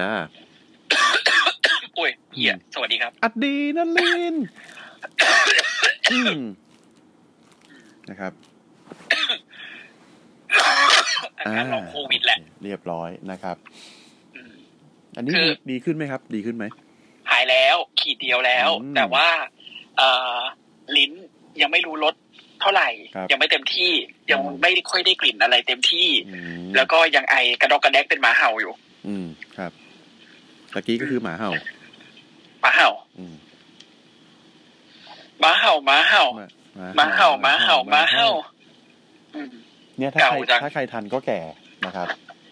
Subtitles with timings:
[0.00, 0.12] จ้า
[1.94, 4.36] โอ้ยเหี้ยสวัสดีครับ อัดดีนันลิน
[6.12, 6.40] อืม
[8.10, 8.32] นะครับ
[11.38, 13.56] อาการลองโควิดแหละ เรียบร้อยนะครับ
[14.34, 14.52] อืม
[15.16, 16.64] อันนี้คือดีดีขึ้นไหมครับ ดีขึ้นไหม
[17.30, 19.28] หายแล้ว ขีดเดียวแล้วอืมแต่ว่า
[19.96, 20.36] เอ่อ
[20.96, 21.12] ลิ้น
[21.60, 22.14] ยังไม่รู้รส
[22.60, 23.92] เท่าไหร่ครับยังไม่เต็มที่
[24.30, 28.72] ยังอืมไม่ค่อยได้กลิ่นอะไรเต็มที่อืมแล้วก็ยังไอกระดอกกระแดกเป็นหมาเห่าอยู่
[29.06, 29.26] อืม
[29.58, 29.72] ครับ
[30.74, 31.50] ตะกี้ก็คือหมาเห่า
[32.60, 33.34] หมาเห่าอืม
[35.40, 36.24] หมาเห่าหมาเห่า
[36.96, 38.28] หมาเห่าหมาเห่าหมาเห่า
[39.34, 39.48] อืม
[39.98, 41.40] เนี่ยถ้าใครเก่าจังถ้าใครทันก็แก่
[41.86, 42.06] นะครับ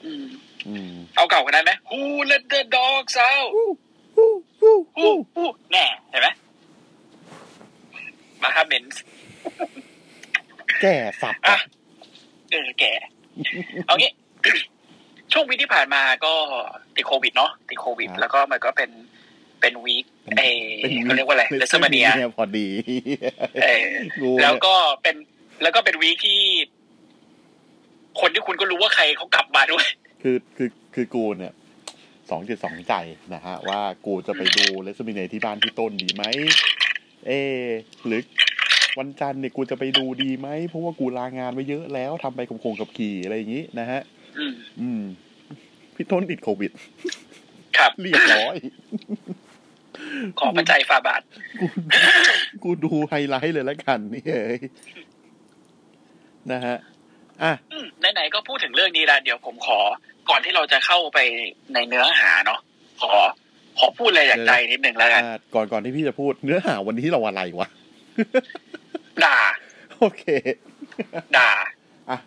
[0.05, 0.27] อืม
[0.69, 4.31] อืมเอาเก่ากันได้ไหม Who let the dogs out ฮู้
[5.37, 6.29] ฮู้แน่เห็นไหม
[8.43, 9.03] มาครับเบนซ์
[10.83, 11.59] แก่สับอะอะ
[12.51, 12.93] เออแก่
[13.87, 14.11] เอางี้
[15.39, 16.34] ช่วงวีคที่ผ่านมาก็
[16.97, 18.91] ติดโควิดเนาะติดโควิด แล้วก็มันก็เป็น
[19.61, 20.05] เป็นวีค
[20.39, 20.64] เออ
[21.03, 22.69] เขาเรียกว่าอะไรเลสมาเนียเนี่ยพอดี
[23.62, 23.86] เออ
[24.20, 25.16] กูแล้วเนี่ยก็เป็น
[25.62, 26.41] แล้วก็เป็นวีคที่
[28.20, 29.86] คนที่คุณก็รู้ว่าใครเขากลับมาด้วย
[30.22, 31.53] คือคือคือกูเนี่ย
[32.31, 32.94] สองจิตสองใจ
[33.34, 36.25] นะฮะ ว่ากูจะไปดูเลสมิเนที่บ้านพี่ต้นดีไหม
[37.27, 37.69] เอะ
[38.06, 38.20] หรือ
[38.98, 44.00] วันจันทร์เนี่ยกูจะไปดูดีไหมเพราะว่ากูลางานไว้เยอะแล้วทำไปกับโคงกับขี่อะไรอย่างนี้นะฮะ
[44.39, 45.03] อืมอืม
[45.99, 46.71] พี่ต้นติดโควิด
[47.79, 48.57] ครับเรียบร้อย
[50.39, 51.23] ขอประจัยฝ่าบาท
[51.61, 51.67] กู
[52.62, 54.59] กูดูไฮไลท์เลยแล้วกันนี่เอ้ย
[56.53, 56.77] นะฮะ
[57.43, 59.78] อะอืมไหนๆก็พูดถึงเรื่องนี้แล้วเดี๋ยวผมขอ
[60.31, 61.19] ก่อนที่เราจะเข้าไป
[61.75, 62.61] ในเนื้อหาเนาะ
[63.01, 63.12] ขอ
[63.78, 67.69] ขอพูดอะไรจากใจนิดหนึ่งแล้วกันอะก่อนก่อนที่พี่จะพูดเนื้อหาวันนี้เราอะไรวะ
[69.25, 69.39] ด่า
[69.99, 70.25] โอเค
[71.37, 71.51] ด่า
[72.11, 72.19] อะ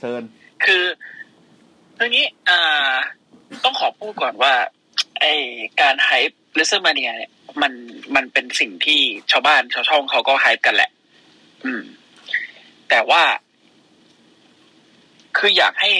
[0.00, 0.22] เชิญ
[0.64, 0.84] คือ
[1.96, 2.94] เรื่องนี้อ่า
[3.64, 4.52] ต้องขอพูดก่อนว่า
[5.20, 5.24] ไอ
[5.80, 7.72] การ hype WrestleMania เนี่ยมัน
[8.14, 10.90] มันเป็นสิ่งที่ชาวบ้านชาวช่องเขาก็ hype กันแหละ
[11.64, 11.82] อืม
[12.90, 13.22] แต่ว่า
[15.36, 15.92] คืออยากให้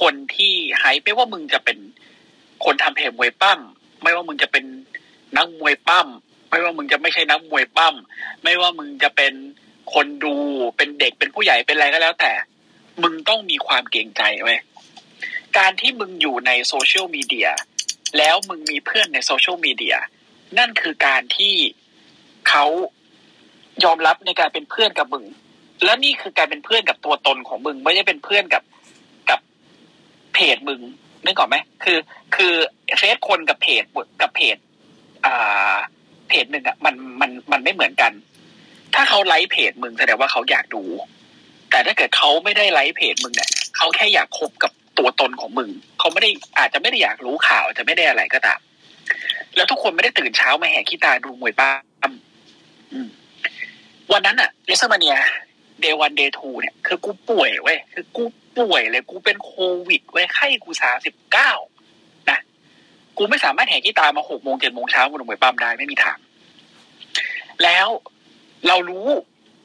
[0.00, 1.78] คนที่ hype ไม่ว่ามึงจะเป็น
[2.64, 3.60] คนทำเพจมวยปล้ำ
[4.02, 4.64] ไม่ว่ามึงจะเป็น
[5.36, 6.06] นักมวยปล้ำ
[6.50, 7.94] ไม่ว่ามึงจะไม่ใช่นักมวยปล้ำ
[8.42, 9.32] ไม่ว่ามึงจะเป็น
[9.94, 10.34] คนดู
[10.76, 12.32] เป็นเด็กเป็นผู้ใหญ่เป็นอะไรก็แล้วแต่
[13.02, 14.58] มึงต้องมีความเกรงใจเว้ย
[15.58, 17.48] การที่มึงอยู่ในโซเชียลมีเดีย
[18.18, 19.96] แล้วมึงมีเพื่อนในโซเชียลมีเดีย
[20.58, 21.54] นั่นคือการที่
[22.48, 22.64] เขา
[23.84, 25.24] ยอมรับในการเป็นเพื่อนกับมึง
[25.84, 28.62] และนี่คือการเป็นเพื่อนกับตัวตนของมึง ไม่ได้เป็นเพื่อนกับ
[29.30, 29.40] กับ
[30.34, 30.80] เพจมึง
[31.24, 31.98] นึกออกไหมคือ
[32.36, 32.52] คือ
[32.98, 33.82] เฟซคนกับเพจ
[34.20, 34.56] กับเพจ
[35.26, 35.76] อ่า
[36.28, 38.12] เพจหนึ่งอะมันมันมันไม่เหมือนกัน
[38.94, 40.82] ถ้าเขาไลค์เพจมึงแสดงว่าเขาอยากดู
[41.70, 48.60] แต่ถ้าเกิดเขาไม่ได้ไลค์เพจมึงเนี่ยเขาแค่อยากคบกับ ตัวตนของมึงเขาไม่ได้อาจจะไม่ได้อยากรู้ข่าวจะไม่ได้อะไรก็ตาม
[49.56, 52.12] แล้วทุกคนไม่ได้ตื่นเช้ามาแหกขี้ตาดูมวยปล้ำ
[54.12, 58.24] วันนั้นอะ WrestleMania day one day two เนี่ย คือกูป่วยเว้ยคือกู
[58.58, 59.52] ป่วยเลยกูเป็นโค
[59.88, 61.52] วิดเว้ยไข้กูสามสิบเก้า
[62.30, 62.38] นะ
[63.16, 66.18] กูไม่สามารถแหกขี้ตามาหกโมงเจ็ดโมงเช้ามาดูมวยปล้ำได้ไม่มีทาง
[67.62, 67.88] แล้ว
[68.68, 69.08] เรารู้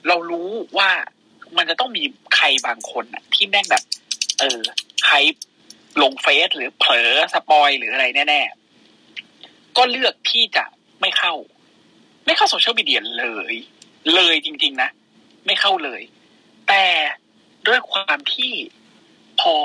[0.08, 0.90] เรารู้ว่า
[1.58, 2.04] มันจะต้องมี
[2.36, 3.84] ใครบางคนอะที่แม่งแบบ
[4.44, 4.64] เออ
[5.06, 5.16] ใคร
[6.02, 8.42] ลงเฟซหรือเผลอ spoil หรืออะไรแน่
[9.08, 10.66] ๆ ก็เลือกที่จะ
[11.02, 11.34] ไม่เข้า
[12.26, 13.56] ไม่เข้าโซเชียลมีเดียเลย
[14.16, 14.90] เลยจริง ๆ นะ
[15.46, 16.02] ไม่เข้าเลย
[16.68, 16.86] แต่
[17.68, 18.54] ด้วยความที่
[19.40, 19.56] พอ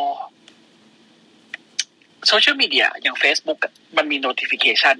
[2.26, 3.58] โซเชียลมีเดียอย่าง Facebook
[3.96, 4.96] มันมี notification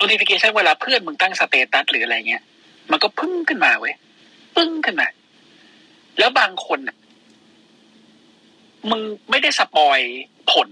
[0.00, 2.42] notification เวลาเพื่อนมึงตั้ง status หรืออะไรเงี้ย
[2.90, 3.94] มันก็พึ่งขึ้นมาเว้ย
[4.56, 5.08] ปึ้งขึ้นมา
[6.18, 6.96] แล้วบางคนน่ะ
[8.90, 10.00] มึงไม่ได้สปอย
[10.52, 10.68] ผล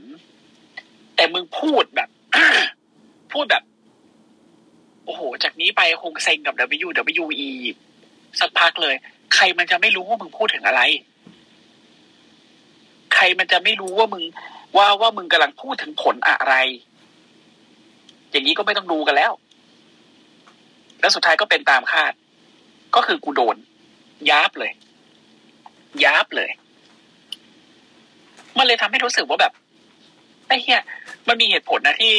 [1.17, 2.09] แต่มึงพูดแบบ
[3.33, 3.63] พูดแบบ
[5.05, 7.51] โอ้โห จากนี้ไปคงเซ็งกับ WWE
[8.41, 8.95] สักพักเลย
[9.35, 10.83] ใครมันจะไม่รู้ว่ามึงพูดถึงอะไร
[13.15, 14.25] ใครมันจะไม่รู้ว่ามึง
[14.77, 16.55] ว่าว่ามึงกำลังพูดถึงผลอะไร
[18.31, 19.33] อย่างนี้ก็ไม่ต้องดูกันแล้ว
[21.01, 22.13] แล้วสุดท้ายก็เป็นตามคาด
[22.95, 23.57] ก็คือกูโดน
[24.31, 24.73] ยับเลย
[26.05, 26.51] ยับเลย
[28.55, 29.53] มมันเลยทำให้รู้สึกว่าแบบ
[30.49, 30.83] ไอ้เหี้ย
[31.29, 32.15] มันมีเหตุผลนะที่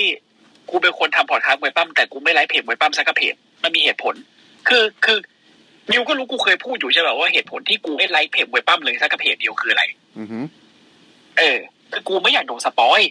[0.70, 4.16] กูเป็นคนทำพอดคาสต์มวยปล้ำแต่กูไม่ไลฟ์เพจมวยปล้ำสักกะเพจมันมีเหตุผล
[4.68, 5.18] คือคือ
[5.92, 9.84] นิวก็รู้กูเคยพูดอยู่ใช่ไหมว่าเหตุผลที่กูไม่ไลฟ์เพจมวยปล้ำเลยสักกะเพจเดียวคืออะไร
[10.20, 10.40] อือฮึ
[11.38, 11.58] เออ
[11.92, 13.02] คือกูไม่อยากโดน spoil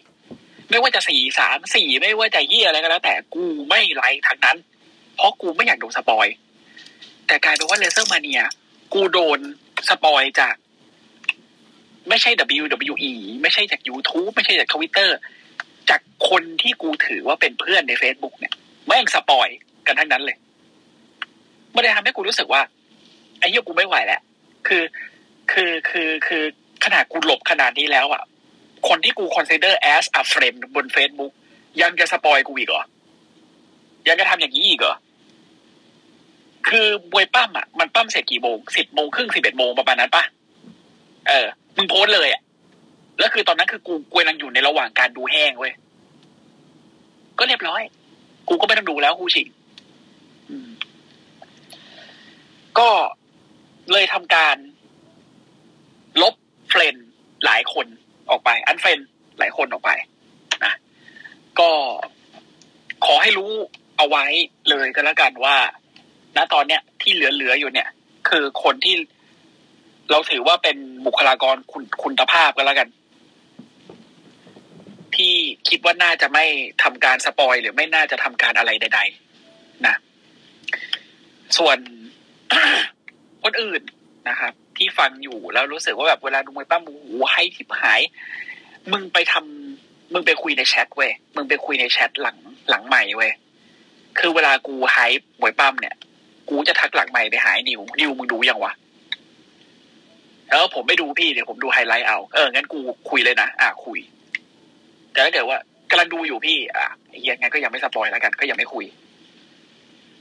[0.71, 4.57] ไม่ว่าจะสี่สามสี่ไม่ว่าจะเหี้ยอะไรก็แล้ว แต่กูไม่ไลค์ทั้งนั้น
[5.17, 6.27] เพราะกูไม่อยากโดน spoil
[7.27, 8.43] แต่กลายเป็นว่า WrestleMania
[8.93, 9.39] กูโดน
[9.89, 10.55] spoil จาก
[12.11, 12.31] ไม่ใช่
[12.67, 13.13] WWE
[13.43, 15.17] ไม่ใช่จาก YouTube ไม่ใช่จากทวิตเตอร์
[15.91, 18.55] จากคนที่กูถือว่าเป็นเพื่อนใน Facebook เนี่ย
[18.87, 19.49] แม่ง spoil
[19.87, 20.37] กันทั้งนั้นเลย
[21.75, 22.63] มันเลยทำให้กูรู้สึกว่า
[23.39, 24.21] ไอ้เหี้ยกูไม่ไหวแล้ว
[24.67, 24.85] คือ
[25.53, 26.43] คือคือคือ
[26.85, 28.23] ขนาดกูหลบขนาดนี้แล้วอะ
[28.89, 31.33] คนที่กู consider as a friend บน Facebook
[31.83, 32.85] ยังจะ spoil กูอีกเหรอ
[34.09, 34.97] ยังจะทำอย่างนี้อีกเหรอ
[36.69, 40.25] คือมวยปล้ำอะ มันปล้ำเสร็จกี่โมงสิบโมงครึ่งสิบเอ็ดโมงประมาณนั้นปะ
[41.29, 41.47] เออ
[41.77, 42.43] มึงโพสเลยอะ
[43.19, 45.73] แล้วคือตอนนั้นคือกูกูกำลังอยู่ในระหว่างการดูแห้งเว้ย
[47.39, 47.83] ก็เรียบร้อย
[48.49, 49.49] กูก็ไม่ต้องดูแล้วกูชิง
[52.79, 52.89] ก็
[53.93, 54.57] เลยทำการ
[56.23, 56.35] ลบ
[56.69, 56.97] friend
[57.45, 57.87] หลายคน
[58.31, 58.99] ออกไป unfriend
[59.39, 59.91] หลายคนออกไป
[60.65, 60.73] นะ
[61.59, 61.71] ก็
[63.07, 63.51] ขอให้รู้
[63.97, 64.25] เอาไว้
[64.69, 65.57] เลยก็แล้วกันว่า
[66.37, 67.89] ณตอนเนี้ยที่เหลือๆอยู่เนี่ย
[68.29, 68.95] คือคนที่
[70.11, 70.77] เราถือว่าเป็น
[71.07, 72.89] บุคลากรคุณคุณภาพก็แล้วกัน
[75.15, 75.35] ที่
[75.69, 76.45] คิดว่าน่าจะไม่
[76.83, 79.01] ทำการ spoil หรือไม่น่าจะทำการอะไรใด
[79.43, 79.95] ๆ นะ
[81.57, 81.79] ส่วน
[83.43, 83.83] คนอื่น
[84.29, 88.01] นะครับที่ฟังอยู่แล้วรู้สึกว่าแบบเวลาดูมวยปล้ำโอ้โหให้ฉิบหาย
[88.93, 92.37] มึงไปทำมึงไปคุยในแชทเว้ยมึงไปคุยในแชทหลัง
[92.69, 93.33] หลังไมค์เว้ย
[94.19, 94.97] คือเวลากู hype
[95.41, 95.95] มวยปล้ำเนี่ย
[96.49, 98.73] กูจะทักหลังไมค์ไปหาไอ้นิวนิวมึงดูยังวะ
[100.51, 102.79] เออผมไม่ดูพี่เดี๋ยวผมดูไฮไลท์เอา เอองั้นกู
[103.11, 103.99] คุยเลยนะอะคุย
[105.13, 105.59] แต่ถ้าเกิดว่า
[105.91, 106.87] กำลังดูอยู่พี่ อะ
[107.21, 108.85] เหี้ยงั้นก็ยังไม่ spoil แล้วกัน ก็ยังไม่คุย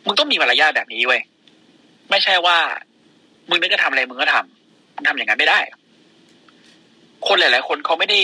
[0.05, 1.21] มึงต้องมีมารยาทแบบนี้เว้ย
[2.09, 2.57] ไม่ใช่ว่า
[3.49, 5.59] มึงนึกจะทำอะไรมึงก็ทำมึงทำอย่างนั้นไม่ได้
[7.27, 8.19] คนหลาย ๆ คนเขาไม่ได้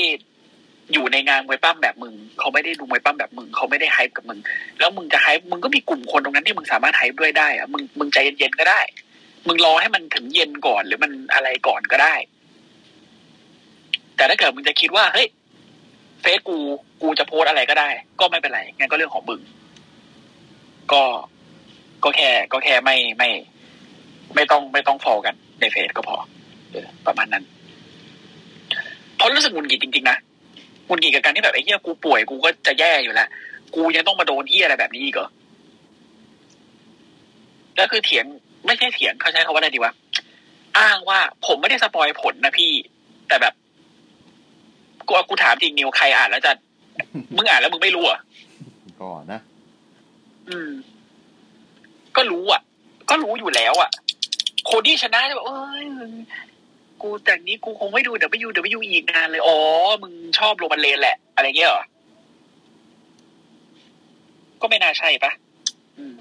[0.93, 4.39] อยู่ในงานมวยปั้มแบบมึงเขาไม่ได้ดูมวยปั้มแบบมึงเขาไม่ได้ไฮป์กับมึง
[4.79, 8.81] แล้วมึงจะไฮป์มึงก็มีกลุ่มคนตรงนั้นที่มึงสามารถไฮป์ด้วยได้อะมึงมึงใจเย็นๆก็ได้
[9.47, 12.15] มึงรอให้มันถึงเย็นก่อนหรือมันอะไรก่อนก็ได้
[14.15, 15.27] แต่ถ้าเกิดมึงจะคิดว่าเฮ้ย
[16.21, 16.57] เฟซกู
[17.01, 17.89] กูจะโพสอะไรก็ได้
[18.19, 19.41] ก็ไม่เป็นไรงั้นก็เรื่องของมึง
[20.91, 21.03] ก็
[22.03, 23.29] ก็แค่ ก็แค่ไม่ไม่
[24.35, 26.17] ไม่ต้องไม่ต้องฟอลกันในเฟซก็พอ
[27.07, 27.43] ประมาณนั้น
[29.17, 30.17] เพราะรู้สึกหงุนหงิดจริงๆนะ
[30.85, 33.27] หงุนหงิดกับการที่แบบไอ้เหี้ยกูป่วยกูก็จะแย่อยู่แล้ว
[33.75, 35.29] กูยังต้องมาโดนเหี้ยอะไรแบบนี้อีกเหรอ
[37.75, 38.25] แล้วคือเถียง
[38.65, 39.93] ไม่ใช่เถียงเขาใช้คำว่าอะไรดีวะ
[40.79, 42.71] อ้างว่าผมไม่ได้สปอยผลนะพี่
[43.27, 43.53] แต่แบบ
[45.07, 46.51] กูกูถามจริงนิวใครอ่านแล้วจะ
[47.35, 48.21] มึงอ่านแล้วมึงไม่รู้เหรอะ
[49.01, 49.39] ก่อนนะ
[50.49, 50.71] อืม
[52.15, 52.61] ก็รู้อะ
[53.09, 53.89] ก็รู้อยู่แล้ว อะ
[54.71, 56.11] คนที่ชนะจะบอกเอ้ยมึง
[57.01, 58.11] กูจากนี้กูคงไม่ดู
[58.45, 59.57] W W อีกนานเลยอ๋อ
[60.03, 61.85] มึงชอบโรมันเลนแหละ อะไรเงี้ยเหรอ
[64.61, 65.31] ก็ไม่น่าใช่ปะ
[65.97, 66.15] อืม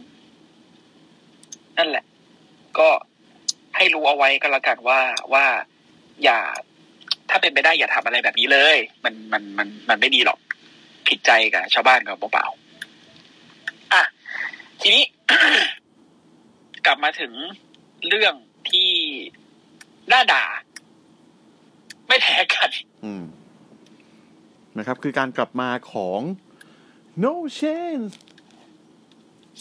[1.78, 2.04] นั่นแหละ
[2.78, 2.88] ก็
[3.76, 5.00] ให้รู้เอาไว้ก็แล้วกันว่า
[5.32, 5.46] ว่า
[6.24, 6.38] อย่า
[7.30, 10.38] ถ้าเป็นไปได้อย่าทำอะไรแบบนี้เลย มันมันมันมันไม่ดีหรอก
[11.08, 14.02] ผิดใจกับชาวบ้านกับเปล่าๆอะ
[14.80, 15.04] ทีนี้
[16.86, 17.32] กลับมาถึง
[18.08, 18.34] เรื่อง
[18.70, 18.90] ที่
[20.12, 20.44] น่าด่า
[22.08, 22.70] ไม่แพ้กัน
[23.04, 23.24] อืม
[24.78, 26.20] นะครับ คือการกลับมาของ
[27.24, 28.14] no chance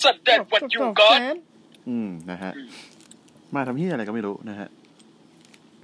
[0.03, 1.09] สัตว์เด็ดวันยูก็
[1.89, 2.61] อืมนะฮะอื
[3.53, 4.69] มมาทำที่อะไรก็ไม่รู้นะฮะ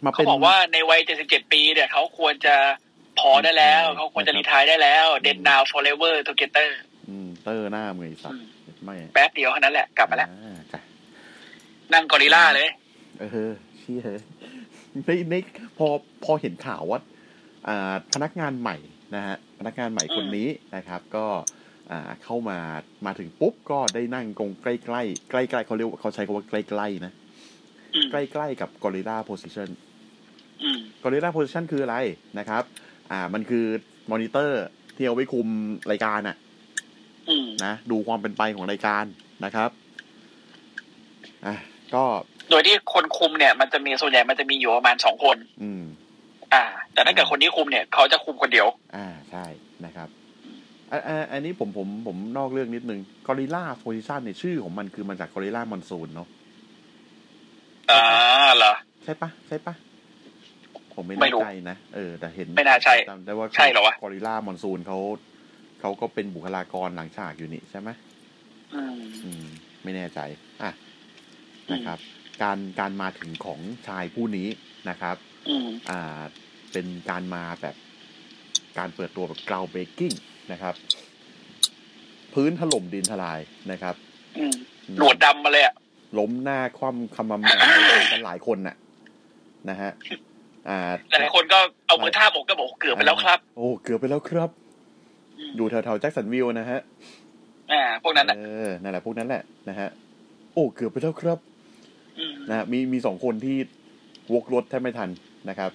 [0.04, 2.56] มาเขาเป็นบอกว่าในวัย77ปีเนี่ยเขาควรจะ
[3.20, 6.70] พอได้แล้ว เขาควรจะรีทายได้แล้ว เดนนาว forever together
[7.10, 10.80] อืมเตอร์หน้ามือไอ้สัตอืว์มไม่แป๊บเดียวเท่านั้นแหละ กลับมาแล้วอ่จ้ะ
[11.94, 12.70] นั่งกอริลล่าเลย
[13.20, 14.02] เออเชี่ย
[15.06, 15.36] ในใน
[15.78, 15.88] พอ
[16.24, 17.00] พอเห็นข่าวว่า
[17.68, 18.78] อ่าพนักงานใหม่
[19.16, 21.26] นะฮะพนักงานใหม่คนนี้นะครับ ก็
[21.92, 22.58] อ่าเข้ามา
[23.06, 27.19] มาถึงปุ๊บก็ได้นั่งกงใกล้ใกล้ใกล้ใกล้ๆเขาเรียกว่าเขาใช้คำว่าใกล้ใกล้ๆนะอืม
[28.12, 29.70] ใกล้ใกล้ๆกับ Gorilla Position
[30.64, 31.96] อืม Gorilla Position คืออะไร
[32.40, 32.64] นะครับ
[33.12, 33.66] อ่า มันคือ
[34.12, 34.64] มอนิเตอร์
[34.96, 35.48] ที่เอาไว้คุม
[35.92, 36.36] รายการอะ
[37.30, 39.06] อืมนะดูความเป็นไปของรายการ
[39.46, 39.70] นะครับ
[41.46, 41.56] อะ
[41.94, 42.04] ก็
[42.50, 45.84] โดยที่คนคุมเนี่ย มันจะมีส่วนใหญ่มันจะมีอยู่ประมาณสองคน อืม
[46.54, 49.46] อ่า แต่ถ้าเกิดคนที่คุมเนี่ย เขาจะคุมคนเดียว อ่าใช่
[49.86, 50.10] นะครับ
[50.92, 56.28] อ่าอ่าอันนี้ผมผมผมนอกเรื่องนิดนึง Gorilla Position เนี่ยชื่อของมันคือมาจาก Gorilla Monsoon เนาะ
[57.92, 58.02] อ่า
[58.58, 59.74] เหรอใช่ปะใช่ปะ
[60.74, 65.00] ผผมไม่ไม่แน่รู้ใจนะเออ แต่เห็นไม่น่าใช่จำได้ว่าใช่เหรอวะกอริลลามอนซูนเขา
[65.82, 67.90] เขาก็เป็นบุคลากรหลังฉากอยู่นี่ใช่ไหม
[68.76, 69.46] อืมอืม
[69.84, 70.20] ไม่แน่ใจ
[70.64, 70.72] อะ
[71.74, 72.00] นะครับ
[72.44, 74.48] การการมาถึงของชายผู้นี้
[74.90, 75.16] นะครับ
[75.50, 76.22] อืมอ่า
[76.72, 77.76] เป็นการมาแบบ
[78.78, 80.16] การเปิดตัวแบบ ground breaking
[80.52, 80.76] นะครับ
[82.34, 83.40] พื้นถล่มดินทลาย
[83.72, 83.96] นะครับ
[84.38, 84.54] อืม
[84.98, 85.76] หนวดดำมาเลยอะ
[86.18, 87.52] ล้มหน้าคว่ำคำมำหมา
[88.02, 88.76] ยกันหลายคนน่ะ
[89.70, 89.92] นะฮะ
[90.70, 90.78] อ่า
[91.10, 94.50] หลายๆคนก็เอามือท่าบอกก็บอกเกือบไปแล้วครับ โอ้เกือบไปแล้วครับ
[95.38, 96.80] อืมอยู่แถวๆแจ็คสันวิลล์นะฮะ
[97.72, 99.90] อ่า พวกนั้นอะเออนั่นแหละพวกนั้นแหละนะฮะ
[100.54, 101.40] โอ้เกือบไปแล้วครับ
[102.20, 103.58] อืมนะฮะมีมีสองคนที่
[104.34, 105.10] วกรถแทบไม่ทัน
[105.50, 105.72] นะครับ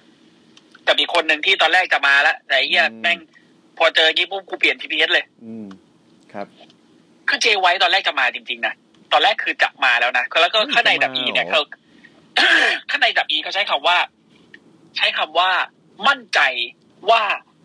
[0.87, 3.17] กับอีกคนหนึ่งที่ตอนแรกจะมาแล้วแต่ไอ้เหี้ยอืมแม่ง
[3.77, 5.67] พอเจอยี่ปุ๊บกูเปลี่ยน GPS เลย อืม
[6.33, 6.47] ครับ
[7.27, 8.84] คือเจไว้ตอนแรกจะมาจริง ๆ นะต
[9.15, 11.61] อนแรกคือจะมาแล้วนะแล้วก็ข้างในดับอีเนี่ยจะมาเขา
[12.89, 13.97] ข้างในดับอีเขาใช้คำว่า
[14.97, 15.49] ใช้คำว่า
[16.07, 16.39] มั่นใจ
[17.09, 17.21] ว่า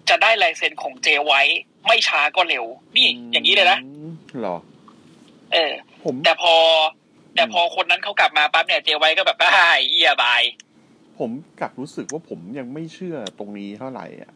[0.09, 1.43] จะได้ลายเซ็นของเจไว้
[1.87, 2.65] ไม่ช้าก็เร็ว
[2.97, 3.79] นี่อย่างนี้เลยนะ
[4.11, 4.57] มเหรอ
[5.53, 5.73] เออ
[6.05, 6.55] ผมแต่พอ
[7.37, 9.51] แต่พอคนนั้นเขากลับมาปั๊บเนี่ยเจไว้ก็แบบบ้า
[9.89, 10.43] เฮียบาย
[11.19, 11.31] ผม
[11.61, 14.33] กลับรู้สึกว่าผมยังไม่เชื่อตรงนี้เท่าไหร่อะ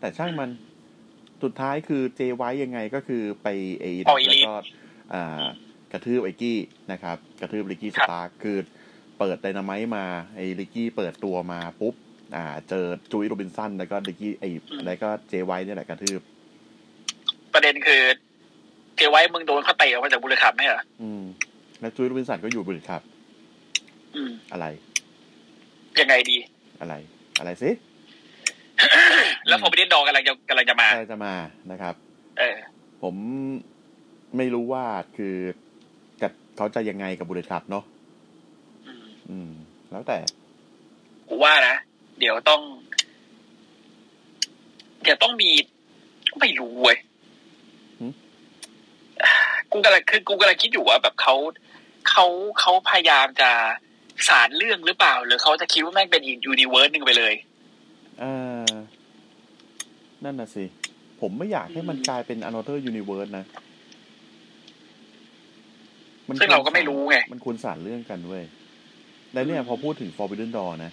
[0.00, 0.50] แต่ช่างมัน
[1.42, 3.48] สุดท้ายคือเจไว้ยังไงก็คือไป
[3.80, 4.54] เอปล่อยแล้วลิฟต์ก็
[5.14, 5.44] อ่า
[5.92, 6.58] กระทืบไอ้กี้
[6.92, 8.58] นะครับ กระทืบลิกกี้สครับตาร์คือ
[9.18, 10.04] เปิดไดนาไมต์มา
[10.36, 11.94] ไอ้ลิกกี้เปิดตัวมาปุ๊บ
[12.36, 14.48] อ่า เจอจุ้ยโรบินสันแล้วก็ลิกกี้ไอ้
[14.84, 16.20] แล้วก็เจไว้เนี่ยแหละกระทืบ
[17.52, 18.02] ประเด็นคือ
[18.96, 21.22] เจไว้มึงโดนเขาเตะออกมาจากบุรีรัมย์ไหมเหรออืม
[21.80, 23.02] แล้วจุ้ยโรบินสันก็อยู่บริษัท
[24.14, 24.66] อืม อะไร
[26.00, 26.36] ยังไงดี
[26.80, 26.94] อะไร
[27.38, 27.70] อะไรสิ
[29.48, 31.34] แล้วพอไปเล่นดอกำลังจะกำลังจะมาใครจะมา
[31.70, 31.94] นะครับ
[32.38, 32.56] เออ
[33.02, 33.14] ผม
[34.36, 34.84] ไม่รู้ว่า
[35.16, 35.71] คือกับ
[36.62, 37.84] เขาจะยังไงกับบุรีรัมย์เนาะ
[38.86, 39.50] อืมอืม
[39.90, 40.18] แล้วแต่
[41.28, 41.76] กูว่านะ
[42.18, 42.60] เดี๋ยวต้อง
[45.02, 45.50] เดี๋ยวต้องมี
[46.40, 46.96] ไม่รู้เว้ย
[48.00, 48.12] หืม
[49.70, 51.34] กูกำลังคือกูกำลังคิดอยู่ว่าแบบเขา
[52.10, 52.26] เขา
[52.60, 53.50] เขาพยายามจะ
[54.28, 57.34] สารเรื่องหรือเปล่า หรือเขาจะคิดว่าแม่งเป็นอีกยูนิเวิร์สหนึ่งไปเลย
[58.20, 58.24] เอ
[58.68, 58.72] อ
[60.24, 60.64] นั่นน่ะสิ
[61.20, 63.46] ผมไม่อยากให้มันกลายเป็น another universe นะ
[66.40, 68.44] ซึ่งเราก็ไม่รู้ไง มันควรสานเรื่องกันเว้ย
[69.32, 70.92] แล้วเนี่ยพอพูดถึง Forbidden Door นะ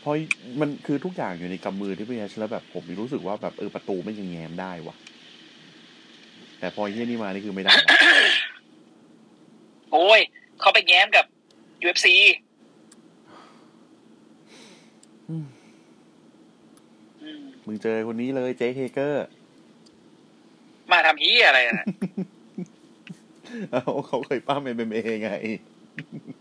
[0.00, 0.14] เพราะ
[0.60, 4.96] มันคือทุกอย่างอยู่ในกำมือที่พี่แอชแล้วแบบผมรู้สึกว่าแบบเออประตูไม่ยังแง้มได้วะ
[6.58, 7.96] แต่พอเฮียนี่มานี่คือไม่ได้ละ
[9.92, 10.20] โอ้ย
[10.60, 11.24] เขาไปแง้มกับ
[11.84, 12.06] UFC
[15.28, 15.46] อืม
[17.22, 19.26] อืมมึงเจอคนนี้เลยเจคเฮเกอร์
[20.92, 21.86] มาทำฮียอะไรนะ
[23.72, 25.30] เอาเขาเคยป้ามเอ็มเอไง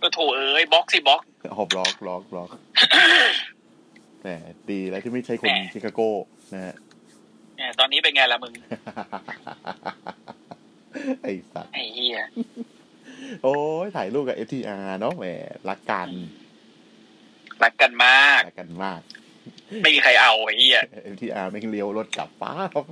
[0.02, 1.22] ก็โถเอ้ยบล็อกสิบล็อก
[1.54, 2.50] อ๋อบล็อกบล็อกบล็อก
[4.24, 4.34] แต่
[4.72, 6.02] ดีแล้วที่ไม่ใช่คนแหม่ชิคาโก
[6.54, 6.76] นะฮะ
[7.56, 8.54] เนี่ยตอนนี้เป็นไงล่ะมึง
[11.22, 12.20] ไอ้สัตว์ไอ้เฮีย
[13.44, 15.26] โอ้ยถ่ายรูปกับ FTR เนาะแหม
[15.70, 16.10] รักกัน
[17.64, 19.00] รักกันมากรักกันมาก
[19.84, 20.80] ไม่มีใครเอาไอ้เฮีย
[21.14, 22.86] FTR ไม่งเลี้ยวรถกลับป้าบ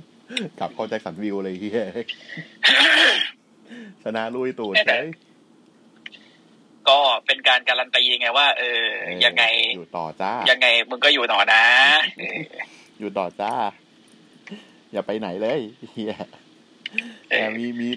[0.58, 1.84] กลับเข้าแจ็คสันวิวเลยเฮีย
[4.06, 5.06] ชนะลุยตูดเลย
[6.88, 8.84] ก็เป็นการการันตีไงว่า เออ
[9.24, 9.44] ยังไง
[9.76, 11.64] อยู่ต่อจ้า ยังไงมึงก็อยู่ต่อนะ
[12.18, 12.38] เออ
[13.00, 13.52] อยู่ต่อจ้า
[14.92, 15.60] อย่าไปไหนเลย
[15.92, 16.14] เฮีย
[17.30, 17.88] เออแต่มีมี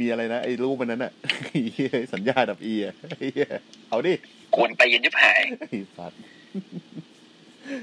[0.00, 1.12] มีอะไรนะไอ้รูปมันนั้นอะ
[1.74, 3.48] เหี้ยสัญญาดับอีอะเหี้ย
[3.88, 4.14] เอาดิ
[4.54, 6.20] กวนตีนยิบหายไอ้สัตว์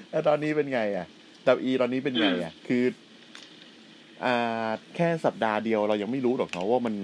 [0.10, 1.06] แล้วตอนนี้เป็นไงอะ
[1.48, 2.84] ดับอีตอนนี้เป็นไงอะคือ
[4.25, 6.96] อ่า แค่สัปดาห์เดียวเรายังไม่รู้หรอกเนาะว่ามัน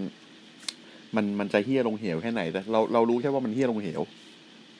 [1.15, 4.01] มันมันจะเฮี้ยลงเหวแค่ไหนแต่เราเรารู้แค่ว่ามันเฮี้ยลงเหว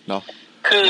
[0.09, 0.21] เนาะ
[0.67, 0.87] คือ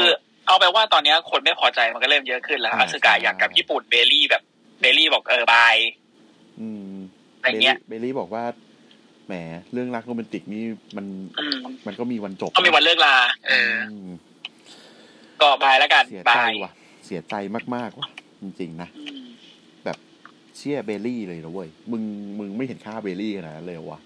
[0.47, 4.41] เอาไปว่าตอนเนี้ยคนไม่พอใจมันก็เริ่มเยอะขึ้นแล้วอ่าอาสึกาใช่อยากกลับญี่ปุ่นเบลลี่แบบ
[4.81, 5.75] เบลลี่บอกเออบาย
[6.59, 6.93] อืม
[7.41, 8.43] อะไรเงี้ยเบลลี่บอกว่า
[9.27, 9.33] แหม
[9.73, 10.63] เรื่องรักโรแมนติกนี่
[10.97, 11.05] มัน
[11.39, 11.57] อืม
[11.87, 13.15] มันก็มีวันจบต้องมีวันเลิกลา
[13.47, 13.75] เออ
[14.09, 14.11] ม
[15.41, 16.71] ก็บายแล้วกันเสียใจบายว่ะ
[17.05, 17.35] เสียใจ
[17.75, 18.07] มากๆว่ะ
[18.41, 19.25] จริงๆนะอืม
[19.85, 19.97] แบบ
[20.57, 22.03] เชี่ยเบลลี่เลยนะเว้ยมึง
[22.39, 23.99] มึงไม่เห็นค่าเบลลี่ขนาดนั้นเลยเหรอวะ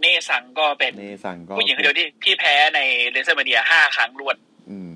[0.00, 2.80] เนสังก็เป็นเนซังก็ผู้หญิงคนเดียวที่ที่แพ้ใน
[3.10, 4.36] เรเซอร์มาเดียห้าครั้งรวด
[4.70, 4.90] อืม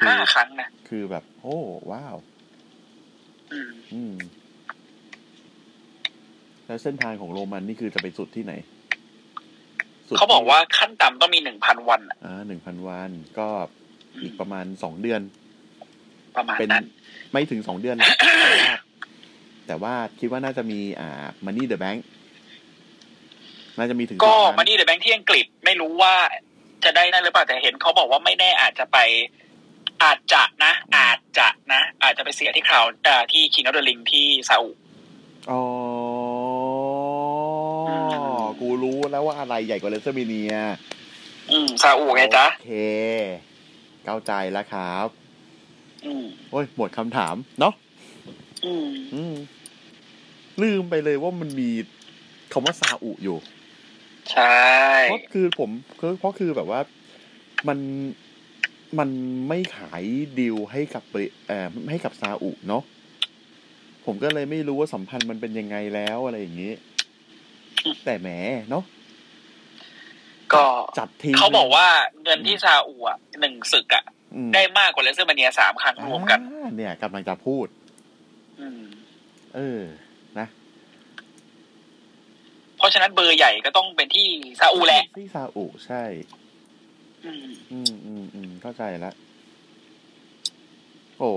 [0.00, 1.56] คืห้าอครั้งนะคือแบบ โอ้
[1.90, 2.16] ว้าว
[3.52, 4.14] อืมอืม
[6.66, 8.52] แล้วเส้นทางของโรมันนี่คือจะไปสุดที่ไหน
[10.06, 13.48] สุดเขาบอกว่าขั้นต่ำต้องมีหนึ่งพันวันอะอ่าหนึ่งพันวันก็
[14.22, 15.20] อีกประมาณสองเดือน
[16.36, 16.84] ประมาณเป็นนั้น
[17.32, 18.10] ไม่ถึงสองเดือนหรอก
[19.68, 21.98] แต่ว่าแต่ว่าคิดว่าน่าจะมีอ่า Money the Bank
[23.78, 26.14] น่าจะมีถึงก็สองล้มานี่เดอะแบงค์ที่อังกฤษไม่รู้ว่า
[26.84, 28.98] จะได้นั่นหรือเปล่าแต่เห็นเขาบอกว่าไม่แน่อาจจะไป
[30.02, 34.70] อาจจะนะ อาจจะนะ อาจจะไปเสียที่คราวอ่าที่ King of the Ring ที่ซาอุ
[35.50, 35.62] อ๋อ
[37.88, 37.90] อ
[38.42, 40.54] มกูรู้แล้วว่าอะไรใหญ่กว่า WrestleMania
[41.50, 42.74] อืมซาอุไงจ๊ะโอเค
[44.04, 45.08] เข้าใจแล้วครับ
[46.06, 47.74] อืมโอ้ยหมดคำถามเนาะ
[48.64, 49.34] อืมอืม
[50.62, 51.70] ลืมไปเลยว่ามันมี
[52.52, 53.38] คำว่าซาอุอยู่
[54.32, 54.58] ใช่
[55.02, 56.80] เพราะคือผมคือเพราะคือแบบว่า
[57.68, 57.78] มัน
[58.98, 59.08] มัน
[59.48, 60.02] ไม่ขาย
[60.38, 62.82] ดีลให้กับบริเอ่อให้กับซาอุเนาะ
[64.04, 66.72] ผมก็เลยไม่รู้ว่าสัมพันธ์มันเป็นยังไงแล้วอะไรอย่างนี้
[68.04, 68.28] แต่แหม
[68.70, 68.84] เนาะ
[70.52, 70.64] ก็
[70.98, 71.86] จัดทีเขาบอกว่า
[72.22, 77.66] เงินที่ซาอุอะหนึ่งศึกอะอืมได้มากกว่าเลเซอร์มาเนียสามครั้งรวมกันอ่าเนี่ยกำลังจะพูด
[78.60, 78.82] อืม
[79.56, 80.07] เออนะ
[82.78, 84.26] เพราะฉะนั้นเบอร์ใหญ่ก็ต้องเป็นที่
[84.60, 86.02] ซาอุแหละ ที่ซาอุใช่
[87.24, 89.14] อืม อืมอืมอืมเข้าใจแล้ว
[91.18, 91.30] โอ้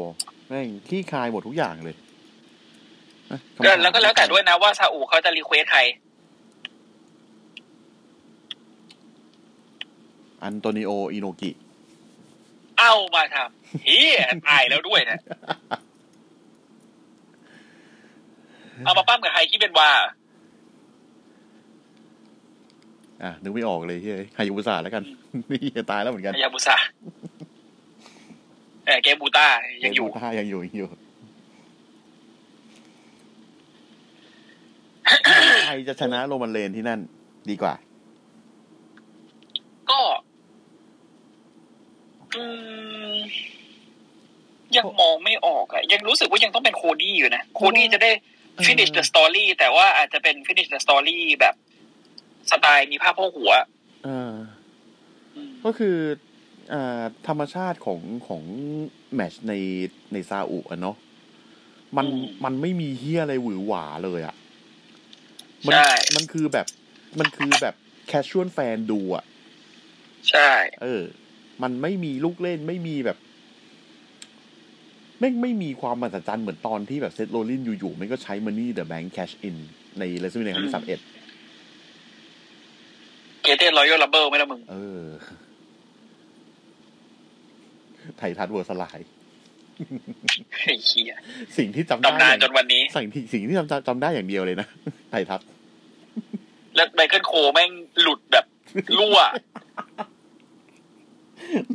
[0.47, 1.95] แม่งคลี่คลายหมดทุกอย่างเลย
[3.31, 5.81] นะคำก็ถามแล้วก็แล้วแต่ด้วยนะว่าซาอุเขาจะ request ใคร
[10.43, 11.51] อันโตนิโออิโนกิ
[12.79, 15.17] เอามาทำเฮียตายแล้วด้วยนะ
[18.85, 19.89] เอามาปั้มกับใครที่เป็นวา
[23.23, 25.03] อะนึกไม่ออกเลยเฮ้ยฮายุบุสาแล้วกัน
[25.51, 26.75] นี่ตายแล้วเหมือนกันยาบุซา
[28.85, 29.47] เออเกมบูต้า
[29.83, 30.89] ยังอยู่เท่ายังอยู่ยังอยู่
[35.65, 36.99] ใครจะชนะโรมันเลนที่นั่น
[37.49, 37.73] ดีกว่า
[39.89, 40.01] ก็
[42.35, 42.43] อื
[43.15, 43.17] ม
[44.77, 48.11] ยังมองไม่ออกอะยังรู้สึกว่ายังต้องเป็นโคดี้อยู่นะ โคดี้จะได้
[48.67, 51.55] finish the story แต่ว่าอาจจะเป็น finish the story แบบ
[52.51, 53.51] สไตล์มีภาพพ่อหัว
[54.05, 54.33] เออ
[55.35, 55.97] อืมก็คือ
[56.73, 58.43] อ่าธรรมชาติของของ
[59.13, 59.53] แมตชใน
[60.13, 60.97] ในซาอุอะเนาะ
[61.97, 62.07] มัน
[62.43, 64.35] มันไม่มีเฮียอะไรหวือหวาเลยอะ
[65.65, 66.67] มัใช่มันคือแบบ
[67.19, 67.75] มันคือแบบ
[68.07, 69.23] casual fan ดูอะ
[70.29, 71.03] ใช่ เออ
[71.63, 73.17] มันไม่มีลูกเล่นไม่มีแบบ
[75.19, 79.57] ไม่ไม่มีความมหัศจรรย์เหมือนตอนที่แบบ Seth Rollins อยู่ๆมันก็ใช้ Money in the Bank cash in
[79.99, 80.99] ใน WrestleMania ในครั้งที่สามเอ็ด
[83.43, 85.07] Greatest Royal Rumble ไหมล่ะมึง เออ
[88.17, 88.99] Titus World Slide
[90.61, 91.13] ไอ้เหี้ย
[91.57, 94.67] สิ่งที่จำได้ตำนานจนวันนี้ สิ่งที่สิ่งที่จำจำได้อย่างเดียวเลยนะ
[95.11, 95.41] ไททัน
[96.75, 98.45] แล้วไมเคิลโคแม่งหลุดแบบ
[98.97, 99.19] รั่ว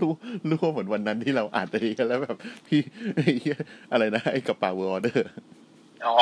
[0.01, 0.13] รู้
[0.51, 2.81] รู้ว่าเหมือนวันนั้นที่เราอ่านตีกันแล้วแบบ พี่
[3.15, 3.59] ไอ้เหี้ย
[3.93, 5.31] อะไรนะ ไอ้กระเป๋าเวอร์เดอร์
[6.07, 6.15] อ๋อ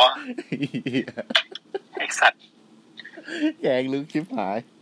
[1.95, 2.41] ไอ้สัตว์
[3.61, 4.74] แกงลึกชิบหายอืม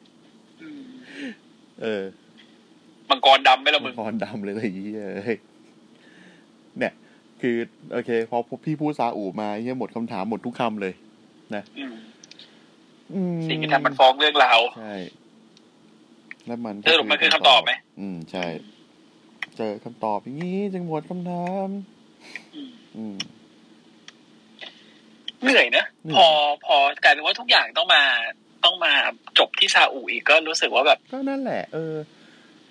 [1.82, 2.02] เออ
[3.10, 5.38] มังกรดำไหมล่ะมึงพรดำเลยเลยเหี้ยเอ้ย
[6.78, 6.92] เนี่ย
[7.40, 7.56] คือ
[7.92, 10.94] โอเคพอพี่พูดซาอูมาเฮียหมดคำถามหมดทุกคำเลย
[11.52, 11.94] อืม
[13.14, 14.94] อืมสิ่งที่ทำมันฟ้องเรื่องราวใช่
[16.46, 18.44] แล้วมันก็สรุปมันคือคำตอบไหมอืมใช่
[19.56, 21.68] เจอคำตอบอย่างนี้จึงหมดคำถาม
[22.54, 23.16] อืมอืม
[25.42, 26.26] เหนื่อยนะเหนื่อยพอ
[26.66, 28.02] พอกลายเป็นว่าทุกอย่างต้องมา
[28.64, 28.92] ต้องมา
[29.38, 31.94] จบที่ซาอุอีกก็รู้สึกว่าแบบ ก็นั่นแหละ เออ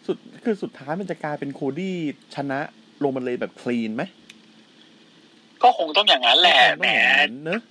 [0.05, 1.97] สุดคือสุดท้ายมันจะกลายเป็นโคดี้
[2.35, 2.59] ชนะ
[3.03, 4.03] โรมันเลยแบบ clean ไหม
[5.63, 7.61] ก็คงต้องอย่างนั้นแหละแหมต้องอย่างนั้นเนอะ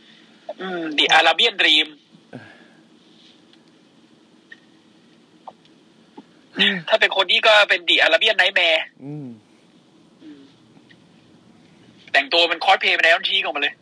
[0.61, 1.89] อืม The Arabian Dream
[6.89, 9.27] ถ้าเป็นคนนี้ก็เป็น The Arabian Nightmare อืม
[12.13, 13.75] แต่งตัวเป็นคอสเพลย์เป็น Iron Sheik ออกมาเลย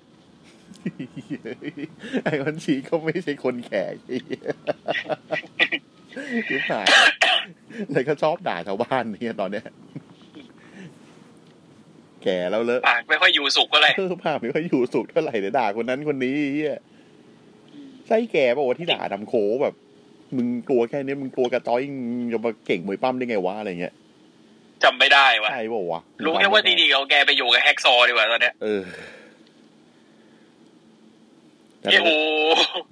[2.24, 4.48] ไอ้คนชี้ก็ไม่ใช่คนแขกไอ้เหี้ย
[6.48, 6.86] ยิบหาย
[7.92, 9.66] เลยก็ชอบด่าชาวบ้านเนี่ยตอนเนี้ย
[12.22, 16.78] แก่แล้วเลอะปากไม่ค่อยอยู่สุกก็เลยเออภาพไม่ค่อยอยู่สุขเท่าไหร่เดี๋ยวด่าคนนั้นคนนี้ไอ้เฮีย
[18.06, 19.74] ใช่แก่ป่าวะที่ด่าดำโคแบบ
[20.36, 21.80] มึงกลัวแค่นี้มึงกลัวกระจ้อย
[22.18, 23.94] มึงจะมาเก่งมวยปั้มได้ไงวะอะไรเงี้ย
[24.84, 28.82] จำไม่ได้วะใช่ป่าวะรู้แค่ว่าดีๆเอาแกไปอยู่กับแฮกซอว์ดีกว่าตอนเนี้ยเออ
[31.92, 32.10] แต่เอ้เราโห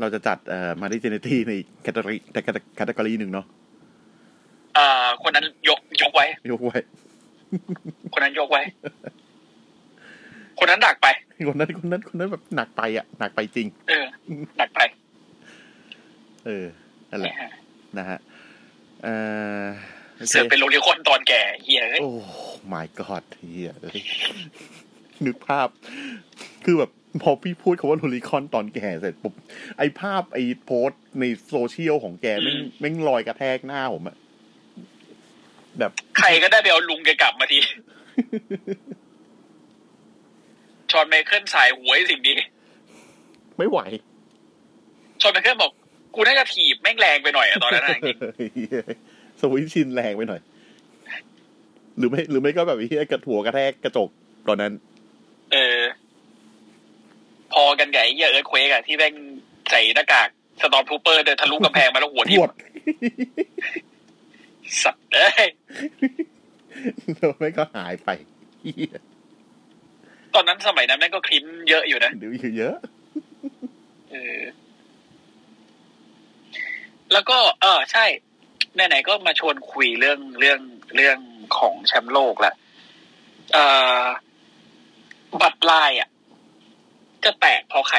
[0.01, 3.47] เราจะจัดเอ่อ Marty Jannetty ในแคตตาล็อกแคตตาล็อกหนึ่งเนาะ
[4.77, 4.87] อ่า
[5.23, 6.77] คนนั้นยกยกไว้ ยกไว้
[8.13, 8.63] คนนั้นยกไว้
[10.59, 11.07] คนนั้นหนักไป
[11.49, 14.05] คนนั้นคนนั้น คนนั้นแบบหนักไปอะหนักไปจริง เออ
[14.61, 14.81] หนักไป
[16.47, 16.67] เออ
[17.11, 17.35] นั่นแหละ
[17.99, 18.19] นะฮะ
[19.03, 19.15] เอ่
[19.63, 19.65] อ
[20.17, 22.11] โอเคเสือกเป็นโลลิคอนตอนแก่เฮียเอ้ยโอ้
[22.73, 24.01] my god เฮียเอ้ย
[25.27, 25.69] นึกภาพ
[26.65, 26.91] คือแบบ
[27.23, 29.35] พอพี่พูดคำว่าโลลิคอนตอนแก่เสร็จปุ๊บ
[29.79, 34.17] ไอภาพไอโพสต์ในโซเชียลของแกแม่งแม่งลอยกระแทกหน้าผมอะ
[35.79, 37.59] แบบใครก็ได้ไปเอาลุงแกกลับมาที
[40.91, 42.35] Shawn Michaels สายหวยสิ่งนี้
[43.59, 43.79] ไม่ไหว
[45.21, 45.73] Shawn Michaels บอก
[46.15, 48.17] กูน่าจะถีบแม่งแรงไปหน่อยอะตอนนั้นอะจริง
[49.41, 50.41] สวิตช์ชินแรงไปหน่อย
[51.99, 54.09] หรือไม่ หรือไม่ก็แบบเฮียกระถัวกระแทกกระจก
[54.49, 54.73] ตอนนั้น
[55.53, 55.79] เออ
[57.53, 59.15] พอกันไงเหี้ยเอิร์ธเควกอะที่แม่ง
[59.71, 60.29] ใส่หน้ากาก
[60.61, 62.51] สตอมทูเปอร์เดินทะลุกำแพงมาแล้วหัวทิ่ปมวด
[64.83, 65.49] สัตว์เอ้ย
[67.17, 68.09] แล้วไม่ก็หายไป
[68.63, 68.99] เหี้ย
[70.35, 72.77] ตอนนั้นสมัยนั้นแม่งก็คลิ้มเยอะอยู่นะเดี๋ยวอยู่เยอะ
[74.11, 74.41] เออ
[77.13, 78.05] แล้วก็ เออใช่
[78.75, 80.61] ไหนๆก็มาชวนคุยเรื่องเรื่อง
[80.97, 81.19] เรื่อง
[81.59, 82.55] ของแชมป์โลกละ
[83.53, 83.65] เอ่
[84.01, 84.05] อ
[85.42, 86.09] บัตรลายอะ
[87.25, 87.99] จะแตกเพราะใคร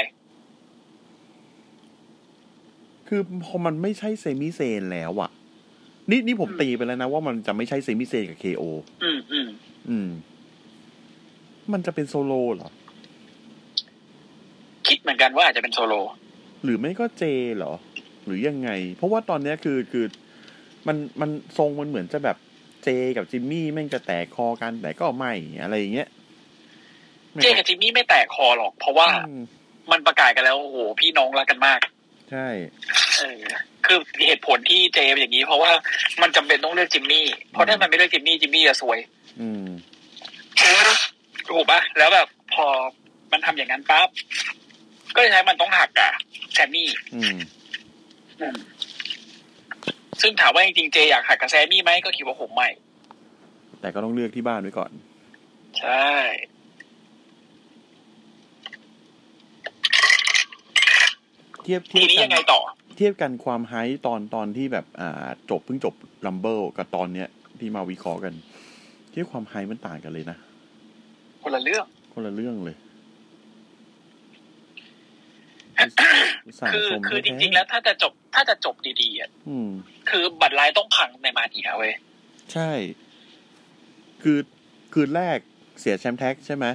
[3.07, 5.29] คือพอมันไม่ใช่เซมิเซนแล้วอะ
[6.09, 8.63] นี่นี่ผมอืมตีไปแล้วนะว่ามันจะไม่ใช่เซมิเซนกับเคโอ
[9.03, 9.47] อืมอืม
[9.89, 10.09] อืม
[11.71, 12.69] มันจะเป็นโซโลเหรอ
[14.87, 15.93] คิดเหมือนกันว่าอาจจะเป็นโซโล
[16.63, 17.23] หรือไม่ก็เจ
[17.57, 17.73] เหรอ
[18.25, 20.05] หรือยังไง เพราะว่าตอนเนี้ยคือคือ
[20.87, 22.37] มันมันทรงมันเหมือนจะแบบ
[22.83, 26.07] เจกับจิมมี่แม่งจะแตกคอกันแต่ก็ไม่อะไรอย่างเงี้ย
[27.41, 29.43] เจกับจิมมี่ไม่แตกคอหรอก เพราะว่าอืม
[29.91, 31.79] มันประกาศกันแล้วโอ้โหพี่น้องรักกันมาก
[32.31, 32.47] ใช่
[33.19, 33.41] เออ
[33.85, 35.71] คือเหตุผลที่เจเป็นอย่างนี้ เพราะว่า
[36.21, 38.99] มันจำเป็นต้องเลือกจิมมี่เพราะถ้ามันไม่เลือกจิมมี่จิมมี่จะซวย
[39.41, 39.65] อืม
[41.49, 42.65] ถูกปะแล้วแบบพอ
[43.31, 44.07] มันทำอย่างนั้นปั๊บ
[45.15, 46.11] ก็เลยใช้มันต้องหักอะ
[46.53, 47.37] แซมมี่อืม
[50.21, 52.69] ซึ่งถามว่าจริงๆเจอยากหักกับแซมมี่ไหมก็คิดว่าผมไม่
[53.81, 54.91] แต่ก็ต้องเลือกที่บ้านไว้ก่อน
[55.79, 56.07] ใช่
[61.67, 62.59] เทียบทีเทียบนี้กัยังไงต่อ
[62.97, 63.73] เทียบกันความไฮ
[64.05, 65.93] ตอนตอนที่แบบอ่าจบเพิ่งจบ
[66.25, 67.27] Rumble กับตอนเนี้ย
[67.59, 68.33] ที่มาวิเคราะห์กัน
[69.11, 70.37] เทียบความไฮมันต่างกันเลยนะ
[71.43, 72.75] คนละเรื่อง คนละเรื่องเลย
[76.45, 79.69] อุตส่าห์คือชมคือจท้ๆริงๆ แล้วถ้าจะจบถ้าจะจบดีๆอะอืม
[80.09, 81.93] คือ Bloodline ต้องพังในมาเนียเว้ย
[82.53, 82.71] ใช่
[84.21, 84.37] คือ
[84.93, 85.37] คืนแรก
[85.79, 86.65] เสียแชมป์ tag ใช่ไหม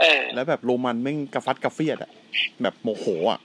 [0.00, 2.10] เออแล้วแบบโรมันแม่งกระฟัดกระเฟียดอะ
[2.62, 3.40] แบบโมโหอะ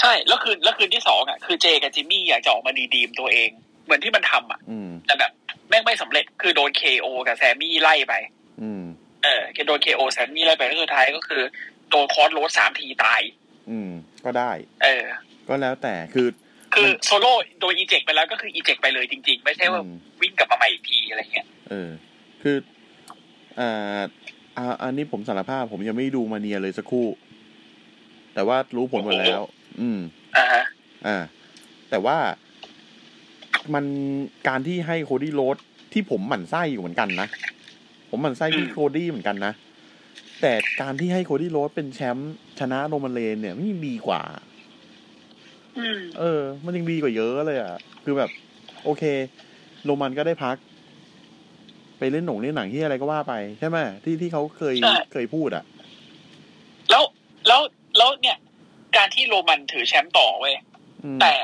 [0.00, 3.50] ใช่แล้วคืนแล้วคืนที่สองอะคือเจกับจิมมี่อยากจะออกมา redeem ตัวเอง
[3.84, 5.32] เหมือนที่มันทำอะอืมแต่แบบ
[5.68, 8.14] แม่งไม่สำเร็จคือโดน KO กับแซมมี่ไล่ไป
[8.62, 8.82] อืม
[9.24, 11.42] เออโดน KO แซมมี่ไล่ไปแล้วสุดท้ายก็คือ
[11.90, 13.22] โดน Cross Rhodes สามทีตาย
[13.70, 13.90] อืม
[14.24, 14.50] ก็ได้
[14.84, 15.04] เออ
[15.48, 16.28] ก็แล้วแต่คือ
[16.74, 21.90] คือมันโซโล่โดนอีเจกไปแล้วก็คืออีเจกไปเลยจริง ๆ ไม่ใช่ว่าอืมวิ่งกลับมาใหม่อีกทีอะไรเงี้ยเออ
[22.42, 22.56] คือ
[23.60, 24.02] อ่า
[24.56, 27.06] อ่าอันนี้ผมสารภาพผมยังไม่ดูมาเนียเลยสักครู่
[28.34, 29.42] แต่ว่ารู้ผลหมดแล้ว
[29.80, 30.00] อืม
[30.36, 30.62] อ่าฮะ
[31.06, 31.16] อ่า
[31.90, 32.18] แต่ว่า
[33.74, 33.84] มัน
[34.48, 35.56] การที่ให้โคดี้โรส
[35.92, 37.28] ที่ผมหมั่นไส้อยู่เหมือนกันนะ
[38.10, 39.52] ผมหมั่นไส้ที่โคดี้เหมือนกันนะ
[40.40, 44.20] แต่การที่ให้โคดี้โรสเป็นแชมป์ชนะโรมันเรนส์เนี่ยมันยังดีกว่า
[45.78, 48.30] อืมเออ มันยังดีกว่าเยอะเลยอะ คือแบบ
[48.84, 49.02] โอเค
[49.84, 50.56] โรมันก็ได้พัก
[51.98, 55.64] ไปเล่นหนงเล่นหนังที่อะไรก็ว่าไป ใช่ไหมที่ที่เขาเคยใช่เคยพูดอะ
[56.90, 57.04] แล้ว
[57.46, 57.60] แล้ว
[57.98, 58.36] แล้วเนี่ย
[58.96, 60.56] การ ที่โรมันถือแชมป์ต่อเว้ย
[61.04, 61.34] อืมแต่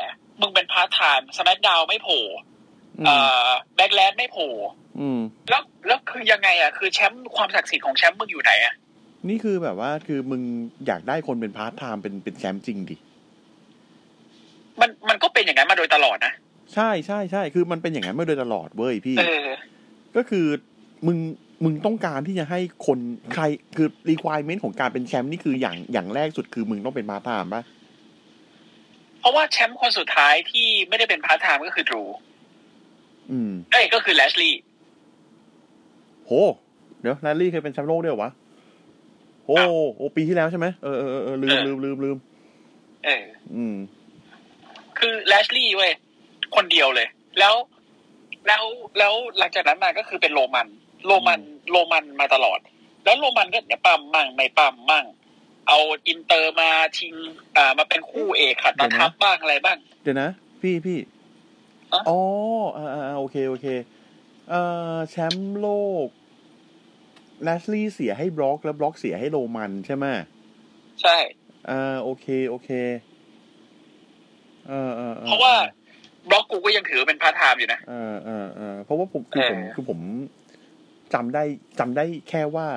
[0.41, 2.23] มึงเป็นพาร์ทไทม์ SmackDown ไม่โผล่
[3.01, 4.51] อืเอ่มอ Backlash ไม่โผล่
[5.01, 8.75] อืมแล้วแล้วคือยังไงอะคือแชมป์ความศักดิ์สิทธิ์ของแชมป์มึงอยู่ไหนอะ
[9.29, 10.43] นี่คือแบบว่าคือมึง
[10.87, 12.97] อยากได้คนเป็นพาร์ทไทม์เป็นเป็นแชมป์จริงดิ
[14.81, 16.33] มันมันก็เป็นอย่างนั้นมาโดยตลอดนะ
[16.75, 19.47] ใช่ใช่ใช่คือมันเป็นอย่างนั้นมาโดยตลอดเว้ยพี่เออ
[20.17, 20.47] ก็คือ
[21.07, 21.19] มึง
[21.65, 22.99] มึงต้องการที่จะให้คน
[23.35, 23.43] ใคร
[23.77, 27.63] คือ requirement ของการเป็นแชมป์นี่คืออย่างอย่างแรกสุดคือมึงต้องเป็นพาร์ทไทม์ปะ
[29.21, 32.03] เพราะว่าแชมป์คนสุดท้ายที่ไม่ได้เป็นพาร์ทไทม์ก็คือดรู
[33.31, 34.61] อืมเอ้ยก็คือแลชลีย์
[36.27, 36.31] โห
[37.01, 38.33] เดี๋ยวแลชลีย์เคยเป็นแชมป์โลกด้วยเหรอวะ
[39.47, 39.57] โอ้
[39.97, 42.17] โอ้ปีที่แล้วใช่ไหมเออเออเออเออลืมลืมลืมลืม
[43.05, 43.77] เออ อืม
[44.99, 45.93] คือแลชลีย์เว้ย
[46.57, 47.55] คนเดียวเลย แล้ว
[48.47, 48.63] แล้ว
[48.99, 50.67] แล้วหลังจากนั้นมาก็คือเป็นโรมัน
[51.07, 52.59] โรมันโรมันมาตลอด
[53.05, 55.05] แล้วโรมันก็เนี่ยปล้ำมั่งไม่ปล้ำมั่ง
[55.69, 55.79] เอา
[56.09, 57.15] อินเตอร์มาชิง
[57.57, 60.31] อ่ามาเป็นคู่เอกขัดตาทัพบ้างอะไรบ้าง เดี๋ยวนะ
[60.61, 60.99] พี่พี่
[61.93, 62.19] อะอ๋อ
[62.77, 63.67] อ่าอ่าโอเคโอเค
[64.51, 64.61] เอ่
[64.95, 65.69] อแชมป์โล
[66.07, 66.09] ก
[67.43, 70.07] Lashley เสียให้ Brock แล้ว Brock เสียให้โรมันใช่ไหม
[71.03, 71.17] ใช่
[71.71, 72.71] อ่าโอเคโอเค
[74.69, 75.55] เออเออออเพราะว่า
[76.29, 79.99] Brock กูก็ยังถือว่าเป็นพาร์ทไทม์อยู่นะเออเออเออเพราะว่าผมคือผมเออคือผม
[81.17, 81.45] จำได้
[81.79, 82.69] จำได้แค่ว่า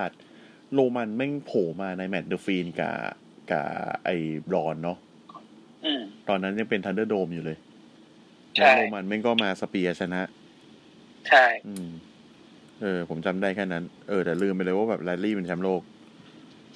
[0.73, 2.95] โรมันแม่งโผล่มาในแมตช์ The Fiend กับ
[3.51, 3.65] กับ
[4.05, 4.15] ไอ้
[4.49, 4.97] Braun เนาะ
[5.85, 7.57] อืมตอนนั้นยังเป็น ThunderDome อยู่เลย
[8.55, 10.21] ใช่แล้วโรมันแม่งก็มา spear ชนะ
[11.29, 11.87] ใช่ อืม
[12.81, 15.81] เออ ผมจำได้แค่นั้น เออแต่ลืมไปเลยว่าแบบแรลลี่เป็นแชมป์โลก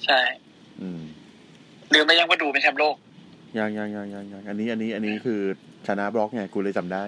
[0.06, 0.20] ใช่
[0.82, 1.02] อืม
[1.94, 2.96] ลืมไปยังว่าดูเป็นแชมป์โลก
[3.58, 5.40] ยังยังยังยังยังอันนี้อันนี้อันนี้คือ
[5.86, 7.02] ชนะบล็อกไงกูเลยจำได้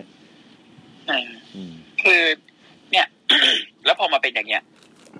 [1.08, 2.45] เอออืมคือเนี่ย
[3.86, 4.62] แล้วพอมาเป็นอย่างเงี้ย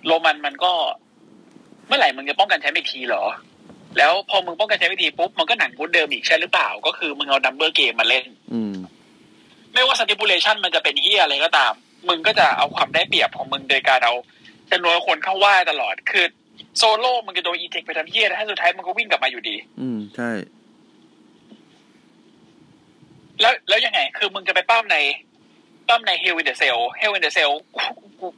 [0.06, 0.72] โรมันมันก็
[1.86, 3.24] เมื่อไหร่มึงจะป้องกันแชมป์อีกทีเหรอ
[3.98, 8.74] แล้วพอมึงป้องกันแชมป์อีกทีปุ๊บมันก็หนังกูเดิมอีกใช่หรือเปล่า ก็คือมึงเอาดัมเบอร์เกมมาเล่น อืม
[9.72, 11.72] ไม่ว่าสติ p ูเลชันมันจะเป็นเฮียอะไรก็ตาม
[12.08, 14.14] มึงก็จะเอาความได้เปรียบของมึงโดยการเอา
[14.70, 16.24] จำนวนคนเข้าว่าตลอดคือ
[16.76, 20.30] โซโล่มึงจะโดน eject ไปทำเหี้ยแล้วถ้าสุดท้ายมึงก็วิ่งกลับมาอยู่ดี อืมใช่
[23.40, 24.96] แล้วแล้วยังไง คือมึงจะไปปล้ำใน
[25.88, 27.50] ปล้ำใน Hell in a Cell Hell in a Cell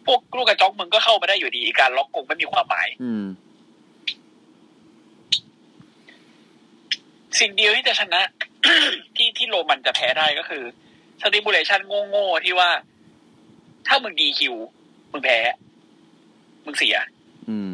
[0.07, 3.25] พวกลูกกระจอกมึงก็เข้ามาได้อยู่ดีการล็อกกรงไม่มีความหมาย อืม
[7.41, 8.21] สิ่งเดียวที่จะชนะ
[9.17, 10.63] ที่ที่โรมันจะแพ้ได้ก็คือ
[11.23, 12.71] สติ p ูเลชันโง่ๆที่ว่า
[13.89, 14.55] ถ้ามึง DQ
[15.13, 15.39] มึงแพ้
[16.65, 16.97] มึงเสีย
[17.51, 17.73] อืม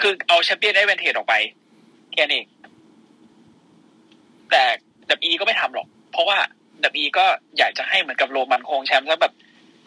[0.00, 1.34] คือเอา champion advantage ออกไป
[2.12, 2.44] แค่นั้นเอง
[4.50, 4.62] แต่
[5.10, 6.38] ดับอีก็ไม่ทำหรอก เพราะว่า
[6.84, 7.24] ดับอีก็
[7.58, 9.34] อยากจะให้เหมือนกับโรมันครองแชมป์สักแบบ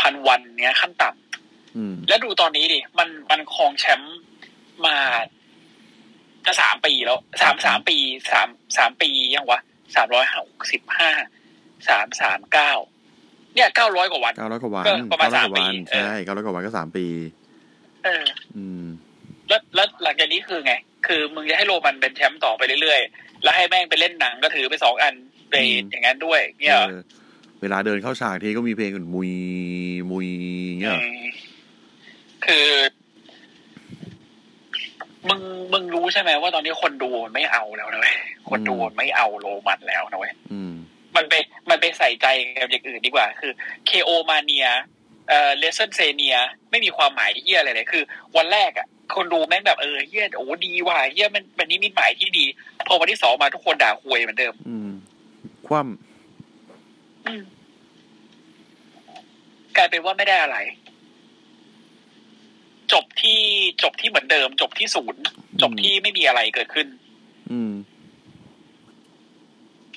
[0.01, 4.17] พันวันเนี้ยขั้นต่ำอืมแล้วดูตอนนี้ดิ มันมันครองแชมป์
[4.85, 4.95] มา
[6.45, 7.97] จะสามปีแล้วสามสามปี
[8.31, 9.59] สามสามปียังวะ
[9.95, 11.11] สามร้อยหกสิบห้า
[11.87, 12.71] สามสามเก้า
[13.55, 17.05] เนี่ยเก้าร้อยกว่าวันเก้าร้อยกว่าวันก็ประมาณเก้ร้อยกว่าสามปีวันเออใช่เก้าร้อยกว่าวันก็สามปี
[18.03, 18.25] เออ
[18.57, 18.85] อืม
[19.49, 20.73] แล้วแล้วหลังจากนี้คือไง
[21.07, 25.13] คือมึงจะให้โรมันเป็นแชมป์ต่อไปเรื่อยๆ แล้วให้แม่งไปเล่นหนังก็ถือไปสองอัน
[25.49, 26.77] ไปอืมอย่างนั้นด้วย เนี่ย
[27.67, 29.31] เหรอเออเวลาเดินเข้าฉากทีก็มีเพลงอื่นมุย
[30.11, 30.27] มุย
[30.81, 31.23] เงี้ยเหรออืม
[32.45, 32.67] คือ
[35.27, 35.41] มึง
[35.73, 38.15] มึงรู้ใช่ไหมว่าตอนนี้คนดูมันไม่เอาแล้วนะเว้ย
[38.49, 40.73] คนดูมันไม่เอาโรมันแล้วนะเว้ยอืม
[41.15, 41.33] มันไป
[41.69, 42.27] มันไปใส่ใจ
[42.61, 43.51] กับอย่างอื่นดีกว่า คือ
[43.89, 44.67] KO มาเนีย
[45.29, 46.37] เอ่อเลเซนเซเนีย
[46.71, 48.03] ไม่มีความหมายที่เยี่ยอะไรเลย คือ
[48.37, 52.45] วันแรกอะ คนดูแม่งแบบเออเยี่ยโอ้ดีว่ะเยี่ยมันมันนี้มีหมายที่ดี
[52.87, 54.91] พอวันที่สองมาทุกคนด่าควยเหมือนเดิม อืม
[55.67, 55.89] คว่อืม
[59.77, 60.57] กลายเป็นว่าไม่ได้อะไร
[62.93, 63.39] จบที่
[63.83, 65.23] จบที่เหมือนเดิม จบที่ศูนย์
[65.61, 67.73] จบที่ไม่มีอะไรเกิดขึ้น อืม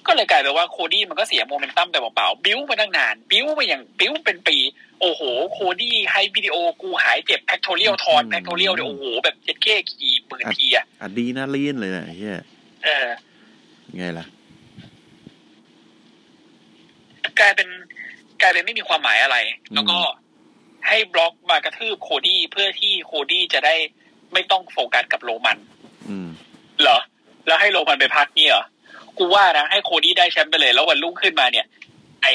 [0.06, 4.56] ก็เลยกลายเป็นว่าโคดี้มันก็เสียโมเมนตัมไปเปล่าๆบิ้วมาตั้งนาน บิ้วมาอย่างบิ้วเป็นปี
[5.00, 12.40] โอ้โห โคดี้ให้วิดีโอกูหายเจ็บ pectoral torn อืม pectoral เนี่ยโอ้โห แบบเจ็ดเก้กี่หมื่นทีอะอะดรีนาลีนเลยนะไอ้เฮีย
[12.84, 13.06] เออ
[13.96, 14.26] ไงล่ะ
[17.33, 17.68] ก ลายเป็น
[18.40, 19.98] กลายเป็นไม่มีความหมายอะไรอืมแล้วก็
[20.88, 23.74] ให้ Brock มากระทืบโคดี้เพื่อที่โคดี้จะได้
[24.32, 25.58] ไม่ต้องโฟกัสกับโรมัน
[26.08, 26.28] อืม
[26.82, 26.98] เหรอ
[27.46, 28.64] แล้วให้โรมันไปพักเนี่ยเหรอ
[29.18, 31.66] กูว่านะให้โคดี้ได้แชมป์ไปเลย แล้ววันรุ่งขึ้นมาเนี่ย
[32.22, 32.32] ไอ้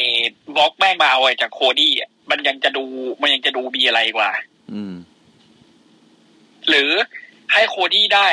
[0.56, 2.86] Brock แม่งมาเอาไอ้จากโคดี้อะมันยังจะดู
[3.22, 4.30] มันยังจะดูมีอะไรกว่า
[4.74, 4.94] อืม
[6.70, 6.92] หรือ
[7.54, 8.30] ให้โคดี้ได้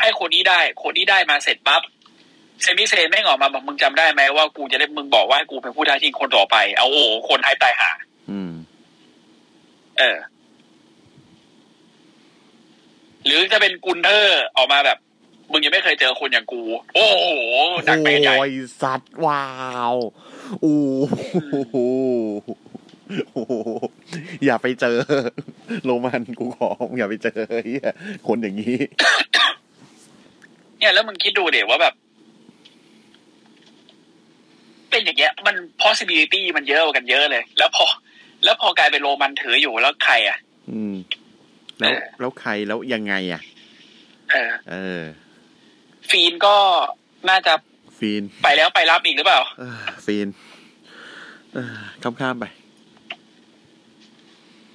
[0.00, 1.82] ให้โคดี้ได้ โคดี้ได้มาเสร็จปั๊บ
[2.62, 7.90] Sami Zayn แม่งออกมาบอกมึงจำได้ไหมว่ากูจะได้มึงบอกว่ากูเป็นผู้ท้าชิงคนต่อไป เอาโอ้โหคนเฮตายห่า
[8.30, 8.52] อืม
[9.98, 10.16] เออ
[13.26, 14.98] หรือจะเป็นกุนเทอร์ออกมาแบบ
[15.52, 16.60] มึงยังไม่เคยเจอคนอย่างกู
[16.94, 17.26] โอ้โห
[17.86, 19.46] หนักไปใหญ่โอ้ยสัตว์ว้า
[19.92, 19.94] ว
[20.60, 20.78] โอ้
[21.70, 21.76] โห
[23.32, 23.54] โอ้โห
[24.44, 24.96] อย่าไปเจอ
[25.84, 27.90] โรมันกูขออย่าไปเจอเหี้ย
[28.26, 28.76] คนอย่างนี้
[30.78, 31.94] เนี่ยแล้วมึงคิดดูเดี๋ยวว่าแบบ
[34.96, 37.86] เป็นอย่างเงี้ยมัน possibility มันเยอะกว่ากันเยอะเลย แล้วพอ
[38.44, 40.38] แล้วพอกลายเป็นโรมันถืออยู่แล้วใครอะ
[40.70, 40.94] อืม
[41.78, 43.40] แล้วเออแล้วใครแล้วยังไงอะ
[44.32, 45.02] เออ เออ
[46.10, 46.56] ฟีนก็
[47.28, 47.52] น่าจะ
[47.98, 50.28] ฟีน ไปแล้วไปรับอีกหรือเปล่าเออฟีน
[51.54, 52.44] เออข้ามข้ามๆไป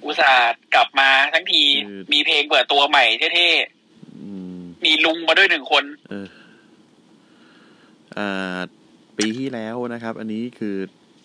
[0.04, 3.50] อุตส่าห์กลับมาทั้งทีคือมีเพลงเปิดตัวใหม่เท่
[4.18, 4.28] อื
[4.60, 6.28] มๆมีลุงมาด้วยหนึ่งคน เออ
[8.18, 8.58] อ่า
[9.22, 10.76] ปีที่แล้วนะครับ อันนี้คือ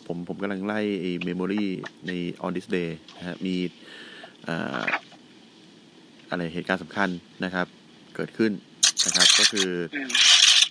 [0.08, 1.66] ผมผมกำลังไล่ไอ้เมมโมรี
[2.08, 2.12] ใน
[2.46, 3.56] on this day นะฮะมี
[4.48, 4.84] อ่า
[6.30, 7.10] อะไรเหตุการณ์สำคัญ
[7.44, 7.68] นะครับ
[8.16, 8.52] เกิดขึ้น
[9.06, 10.10] นะครับ ก็คืออืม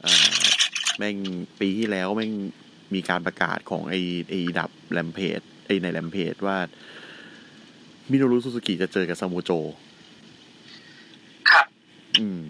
[0.04, 0.44] อ่า
[0.98, 1.16] แม่ง
[1.60, 2.32] ปีที่แล้วแม่ง
[2.94, 6.58] มีการประกาศของไอ้ไอ้ดับแรมเพจไอ้ในแรมเพจว่า
[8.10, 9.50] มิโนรุซูซูกิจะเจอกับซามูโจ
[11.50, 11.66] ครับ
[12.18, 12.40] อืม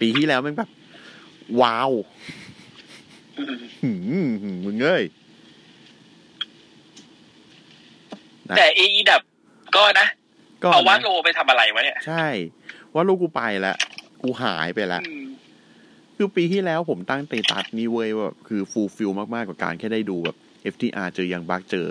[0.00, 0.70] ปีที่แล้วแม่งแบบ
[1.60, 1.90] ว้าว
[2.48, 2.49] อื
[3.38, 3.44] ม
[3.82, 4.28] หืม
[4.64, 5.04] มึงเอ้ย
[8.50, 9.22] นะแต่เอดับ
[9.76, 10.06] ก็นะ
[10.62, 12.26] ก็เอาวัดนะโลไปทำอะไรวะเนี่ย ใช่
[12.94, 13.76] ว่าลูกกูไปแล้ว
[14.22, 15.26] กูหายไปแล้วอืม
[16.16, 20.36] คือปีที่แล้วผมตั้งเตตัสนี้เว้ยว่าคือฟูลฟิลมาก ๆกว่าการแค่ได้ดูแบบ
[20.72, 21.86] FTR เจอยังบักเจอ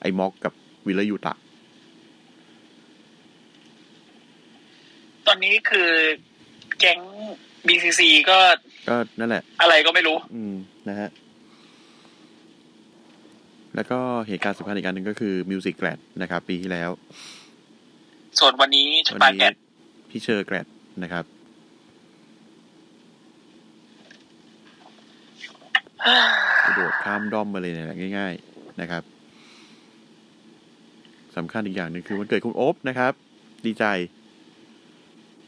[0.00, 0.52] ไอ้ม็อกกับ
[0.86, 1.34] วิลยูตะ
[5.26, 5.90] ตอนนี้คือ
[6.78, 7.00] แก๊ง
[7.66, 8.38] BCC ก็
[8.88, 10.54] ก็นั่นแหละ อะไรก็ไม่รู้ อืม
[10.88, 11.08] นะฮะ
[13.74, 16.90] แล้วก็เหตุการณ์สำคัญอีกการหนึ่งก็คือมิวสิกแกรดนะครับ ปีที่แล้ว
[18.38, 19.54] ส่วนวันนี้ชวันปานี้แกต
[20.10, 20.66] พี่เชอร์แกรด
[21.02, 21.24] นะครับ
[26.66, 29.02] กระโดดข้ามด้อมมาเลยเนี่ยง่าย ๆ นะครับ
[31.36, 33.12] สำคัญอีกอย่างหนึ่งคือวันเกิดคุณโอ๊บนะครับ
[33.66, 33.84] ดีใจ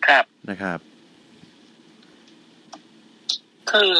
[0.07, 0.79] ครับนะครับ
[3.73, 3.93] คือ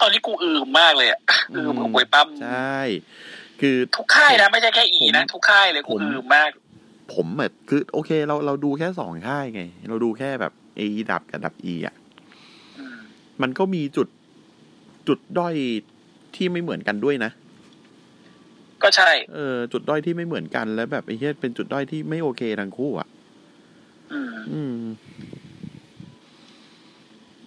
[0.00, 1.20] ตอนนี้กูอืมมากเลยอะ
[1.52, 2.78] อืมกับมวยปั้มใช่
[3.60, 6.50] คือทุกค่ายนะไม่ใช่แค่อีนะผมทุกค่ายเลยกูผมอืมมาก
[7.14, 11.94] ผมแบบคือ โอเค เราเราดูแค่สองค่ายไง เราดูแค่แบบ A ดับกับดับ E อะ
[12.78, 12.96] อืม
[13.42, 14.08] มันก็มีจุด
[15.08, 15.54] จุดด้อย
[16.36, 17.30] ที่ไม่เหมือนกันด้วยนะ
[18.82, 23.08] ก็ใช่ เออ จุดด้อยที่ไม่เหมือนกันแล้วแบบไอ้เหี้ยเป็นจุดด้อยที่ไม่โอเคทั้งคู่อะ
[24.12, 24.76] อืมอืม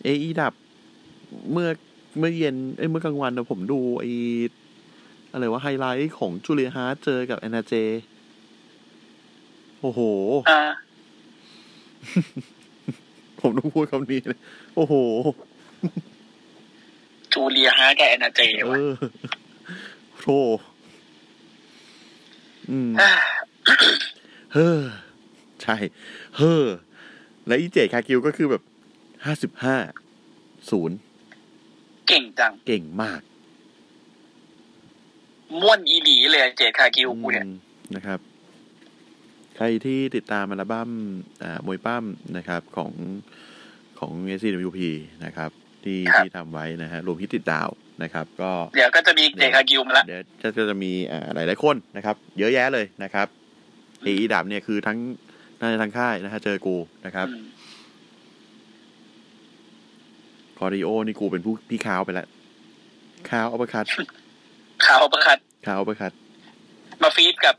[0.04, 0.54] เอไอดับ
[1.52, 1.70] เมื่อ
[2.18, 4.06] เมื่อเย็นเอ้ยเมื่อกลางวันนะผมดูไอ
[5.32, 7.74] อะไรว่าไฮไลท์ของ Julia Hart เจอกับ Anna Jay
[9.82, 10.00] โอ้โห
[10.50, 10.62] อ่า
[13.42, 14.40] ผมต้องพูดคำนี้เลย
[14.76, 14.94] โอ้โห
[17.34, 18.82] Julia Hart กับ Anna Jayเอวะอ
[20.22, 20.28] โธ
[22.70, 23.12] อืมอ่า
[24.54, 24.82] เฮ้อ
[25.62, 25.76] ใช่
[26.38, 26.66] เฮ้อ
[27.48, 28.62] และอีเจคากิวก็คือแบบ
[29.26, 29.76] ห้าสิบห้า
[30.70, 30.98] ศูนย์
[32.08, 33.22] เก่งจัง เก่งมาก
[35.62, 37.56] ม่วนอีหลีเลยเจดคากิวกูเนี่ยอืม
[37.96, 38.20] นะครับ
[39.56, 40.90] ใครที่ติดตามอัลบั้ม
[41.44, 42.06] อ่ามวยปั้ม
[42.38, 42.92] นะครับของ
[44.00, 44.80] ของ SCWP
[45.26, 45.52] นะครับ
[45.84, 47.70] ที่ครับที่ทำไว้นะฮะรวมฮิตติดดาว
[48.04, 53.28] นะครับ ก็เดี๋ยวก็จะมีเจดคากิวมาละเดี๋ยวจะจะจะมีอ่าหลายหลายๆคนนะครับ เยอะแยะเลยนะครับ
[54.04, 54.98] เอไอดับเนี่ยคือทั้ง
[55.60, 57.44] น่าจะทั้งค่ายนะฮะเจอกูนะครับ อืม
[60.58, 62.28] คอริโอนี่กูเป็นผู้พี่ขาวไปแล้ว
[63.30, 63.86] ขาวอัปคัด
[64.86, 65.38] ข่าวประคัด
[65.68, 66.12] ขาวอัปคัด
[67.02, 67.56] มาฟีดกับ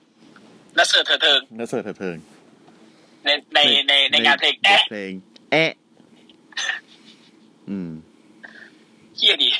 [0.78, 2.16] นัสเซอร์เธอเทิงนัสเสิร์ตเทิง
[3.24, 5.12] ในในในในงานเพลงแอะเพลง
[5.52, 5.72] แอะ
[7.70, 7.90] อืม
[9.16, 9.50] เฮียดี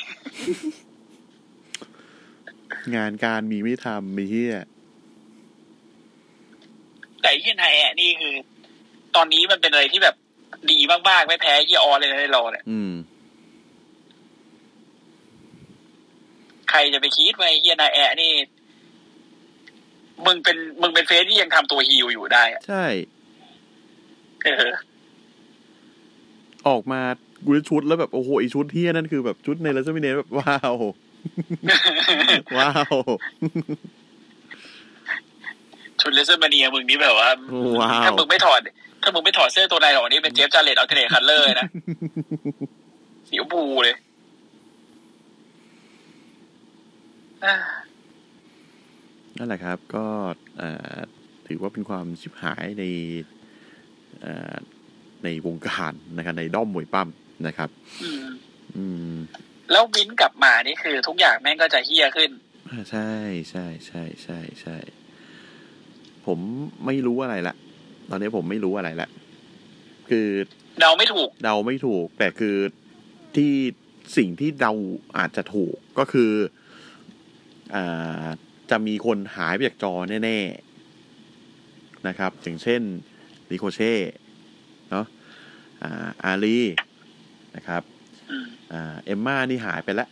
[2.96, 4.56] งานการมีไม่ทำมีเฮีย
[7.22, 8.34] แต่เฮียนายแอะนี่คือ
[9.16, 10.14] ตอนนี้มันเป็นอะไรที่แบบ
[10.70, 12.92] ดีมากๆ ไม่แพ้เฮียออเลยนะในรอเนี่ยอืม
[16.65, 18.32] ใค รจะไปคิดว่าไอ้เฮียนายแอะนี่
[20.26, 22.84] มึงเป็นมึงเป็นเฟซที่ยังทำตัวฮิวอยู่ได้อะใช่
[24.44, 24.72] เออ
[26.68, 27.00] ออกมา
[27.44, 30.74] กูได้ชุดแล้วแบบโอ้โหอีชุดเฮียนั่นคือแบบชุดในลัสมิเนแบบว้าว
[32.56, 32.94] ว้าว
[36.00, 37.30] ชุด WrestleMania มึงนี่แบบว่า
[37.80, 38.60] ว้าวถ้ามึงไม่ถอด
[39.02, 41.68] ถ้ามึงไม่ถอดเสื้อตัวในหรอกนี่เป็น Jeff Jarrett alternate color นะ
[43.28, 44.04] สีชมพูเลยอ่า
[49.38, 50.06] นั่นแหละครับก็
[50.60, 50.98] อ่า
[51.48, 52.84] ถือว่าเป็นความชิบหายใน
[54.24, 54.56] อ่า
[55.24, 57.08] ในวงการนะครับในด้อมมวยปล้ำ
[57.46, 57.68] นะครับ
[58.02, 58.26] อืม
[58.76, 59.16] อืม
[59.72, 62.30] แล้ววินกลับมานี่คือ ทุกอย่างแม่งก็จะเฮี้ยขึ้น
[62.70, 63.10] อ่าใช่
[63.50, 64.76] ใช่ใช่ใช่ใช่
[66.26, 66.38] ผม
[66.86, 67.54] ไม่รู้อะไรละ
[68.10, 69.08] ตอนนี้ผมไม่รู้อะไรละ
[70.08, 70.28] คือ
[70.80, 72.56] เดาไม่ถูก เดาไม่ถูก แต่คือ
[73.36, 73.52] ที่
[74.16, 74.72] สิ่งที่เดา
[75.18, 76.65] อาจจะถูกก็คืออ่า
[78.70, 79.92] จะมีคนหายไปจากจอ
[80.24, 80.38] แน่
[81.22, 82.82] ๆ นะครับ อย่างเช่น
[83.50, 83.94] Ricochet
[84.90, 85.06] เนาะ
[85.82, 86.58] อ่าอารี
[87.56, 87.82] นะครับ
[88.30, 90.08] อืมอ่า Emma นี่หายไปแล้ว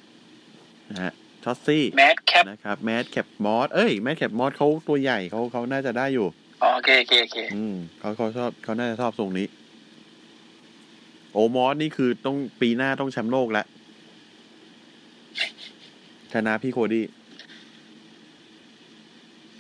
[0.91, 1.13] นะฮะ
[1.45, 6.27] Shotzi Madcap นะครับ Madcap Moss เอ้ย Madcap Moss เขาตัวใหญ่เขาเขาน่าจะได้อยู่
[6.63, 9.47] อ๋อโอเคโอเคโอเคอืมเขาเขาชอบเขาน่าจะชอบทรงนี้
[11.33, 13.67] Omos นี่คือต้องปีหน้าต้องแชมป์โลกแล้ว
[16.33, 17.05] ชนะพี่โคดี้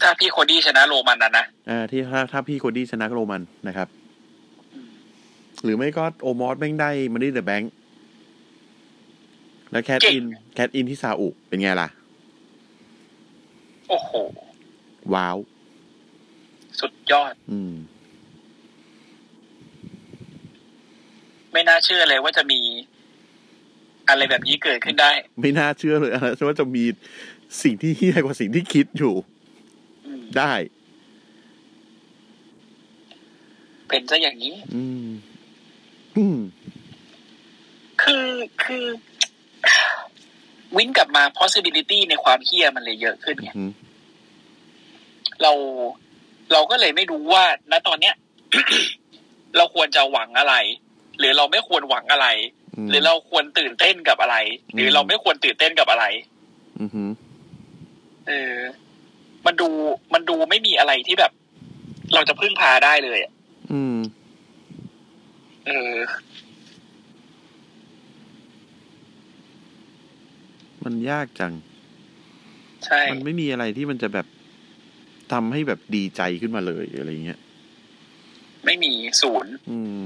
[0.02, 3.88] ถ้าพี่โคดี้ชนะโรมันนะนะอ่าที่ถ้าถ้าพี่โคดี้ชนะโรมันนะครับ
[5.64, 7.72] หรือไม่ก็ Omos แม่งได้มันได้ the Bank
[9.70, 10.24] แล้ว cash in
[10.54, 11.88] cash in ที่ซาอุเป็นไงล่ะ
[13.88, 14.10] โอ้โห
[15.14, 15.36] ว้าว
[16.80, 17.74] สุดยอด อืม
[21.52, 22.60] ไม่น่าเชื่อเลยว่าจะมี
[24.08, 26.84] อะไรแบบนี้เกิดขึ้นได้ ไม่น่าเชื่อเลยอะไรว่าจะมี
[27.62, 29.33] สิ่งที่เฮี้ยกว่าสิ่งที่คิดอยู่อืม
[30.38, 30.52] ได้
[33.88, 35.08] เป็นซะอย่างนี้ อืม
[36.16, 36.38] อืม
[38.02, 38.26] คือ
[38.64, 38.84] คือ
[40.76, 43.70] วินกลับมา possibility ในความเฮี้ยมันเลยเยอะขึ้นไงอืม
[45.42, 45.52] เรา
[46.52, 48.14] เราก็เลยไม่รู้ว่าณตอนเนี้ย
[49.56, 50.54] เราควรจะหวังอะไร
[51.18, 52.28] หรือเราไม่ควรหวังอะไร
[52.86, 54.36] มหรือเราควรตื่นเต้นกับอะไร
[54.74, 56.04] หรือเราไม่ควรตื่นเต้นกับอะไร
[56.80, 57.10] อือหือ
[58.28, 58.56] เออ
[59.46, 59.68] มันดู
[60.14, 61.32] มันดูไม่มีอะไรที่แบบ
[62.14, 63.32] เราจะพึ่งพาได้เลยอะ
[63.72, 63.96] อืม
[65.66, 65.96] เออ
[70.84, 71.52] มันยากจัง
[72.84, 74.26] ใช่ มันไม่มีอะไรที่มันจะแบบ
[75.32, 77.38] ทำให้แบบดีใจขึ้นมาเลยอะไรเงี้ย
[78.64, 78.92] ไม่มี
[79.22, 79.98] ศูนย์ อืม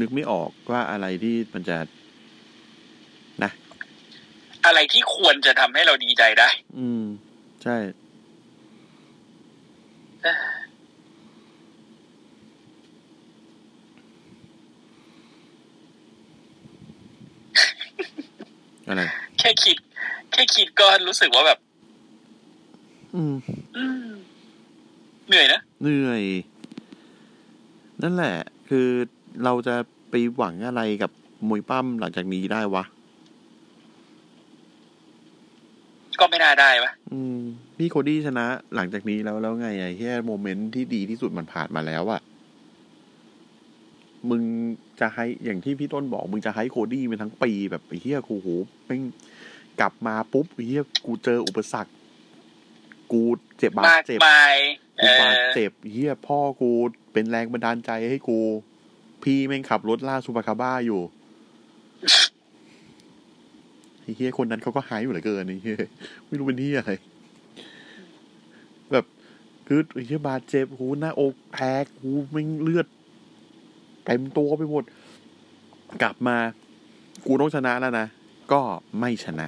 [0.00, 1.76] นึกไม่ออกว่าอะไรที่มันจะ
[3.42, 3.50] นะ
[4.66, 7.04] อะไรที่ควรจะทำให้เราดีใจได้ อืม
[7.62, 7.76] ใช่
[18.88, 19.02] อะไร
[19.38, 19.76] แค่คิด
[20.32, 21.58] แค่คิดก็รู้สึกว่าแบบ
[23.14, 23.36] อืม
[23.76, 24.10] อืม
[25.28, 26.22] เหนื่อยนะเหนื่อย
[28.02, 28.36] นั่นแหละ
[28.68, 28.88] คือ
[29.44, 29.74] เราจะ
[30.10, 31.10] ไปหวังอะไรกับ
[31.48, 32.84] มวยปล้ำหลังจากนี้ได้วะ
[36.20, 37.40] ก็ไม่น่าได้ปะอืม
[37.78, 42.20] พี่โคดี้ชนะหลังจากนี้แล้วแล้วไงไอ้แค่ moment ที่ดีที่สุดมันผ่านมาแล้วอะ
[44.30, 44.42] มึง
[45.00, 48.48] จะให้อย่างที่พี่ต้นบอก มึงจะให้โคดี้ไปทั้งปีแบบไอ้เหี้ยกูโห
[48.86, 49.02] แม่ง
[49.80, 51.92] กลับมาปุ๊บไอ้เหี้ยกูเจออุปสรรค
[53.12, 53.22] กู
[53.58, 54.56] เจ็บบาดมากเจ็บมาย
[54.98, 56.70] เอกูบาดอเจ็บเฮียพ่อกู
[57.12, 58.40] เป็นแรงบันดาลใจให้กู
[59.22, 61.15] พี่แม่งขับรถล่าซูปาคาบ้าอยู่ไอ้
[64.16, 65.76] เฮียคนนั้นเขาก็หายอยู่เหลือเกินไอ้เฮีย
[66.26, 66.92] ไม่รู้เป็นที่อะไร
[68.92, 69.04] แบบ
[69.66, 72.86] คือไอ้เฮียบาดเจ็บหูหน้าอกแตกหูแม่งเลือด
[74.04, 74.84] เต็มตัวไปหมด
[76.02, 76.36] กลับมา
[77.26, 78.06] กูต้องชนะแล้วนะ
[78.52, 78.60] ก็
[79.00, 79.46] ไม่ชนะ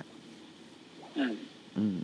[1.19, 1.35] อืม
[1.79, 1.97] อืม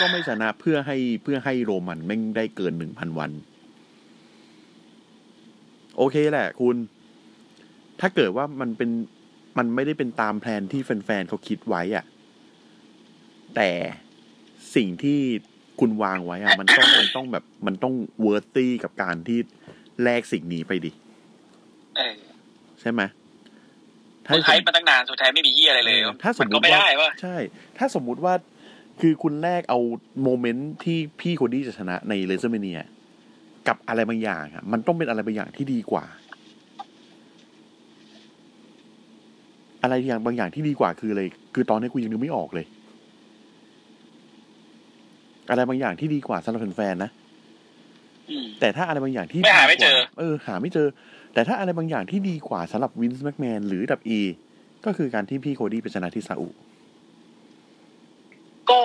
[0.00, 3.30] ก็ไม่ชนะเพื่อให้เพื่อให้โรมันแม่งได้เกินหนึ่งพันวัน
[5.96, 6.76] โอเคแหละคุณ
[8.00, 8.90] ถ้าเกิดว่ามันเป็น
[9.58, 12.04] มันไม่ได้เป็นตามแผนที่แฟนๆเขาคิดไว้อะ
[13.56, 13.70] แต่
[14.74, 15.18] สิ่งที่
[15.80, 19.38] คุณวางไว้อะมันต้องมันต้องแบบ มันต้อง worthy กับการที่
[20.02, 20.90] แลกสิ่งนี้ไปดิ
[21.96, 22.14] เออ
[22.80, 23.02] ใช่ไหม
[24.32, 27.36] มึง hype มาตั้งนานสุดท้ายไม่มีเหี้ยอะไรเลยเออถ้าสมนมก็ติไม่ว่าได้ปะใช่
[27.78, 28.34] ถ้าสมมุติว่า
[29.00, 29.78] คือคุณแลกเอา
[30.22, 32.78] moment ที่พี่โคดี้จะชนะใน WrestleMania
[33.68, 36.04] กับอะไรบางอย่างอะมันต้องเป็นอะไรบางอย่างที่ดีกว่า
[39.82, 41.22] อะไรอย่างบางอย่างที่ดีกว่าคืออะไร
[41.54, 42.66] คือตอนนี้กูยังนึกไม่ออกเลย
[45.50, 47.10] อะไรบางอย่างที่ดีกว่าสำหรับแฟนๆนะ
[48.30, 50.88] อืมแต่ถ้าอะไรบางอย่างที่ไม่หาไม่ดีกว่เจอ เออ หาไม่เจอ
[51.34, 54.20] แต่ถ้าอะไรบางอย่างที่ดีกว่าสำหรับ Vince McMahon หรือ WWE
[54.84, 56.48] ก็คือการที่พี่โคดี้ไปชนะที่ซาอุ
[58.70, 58.80] ก็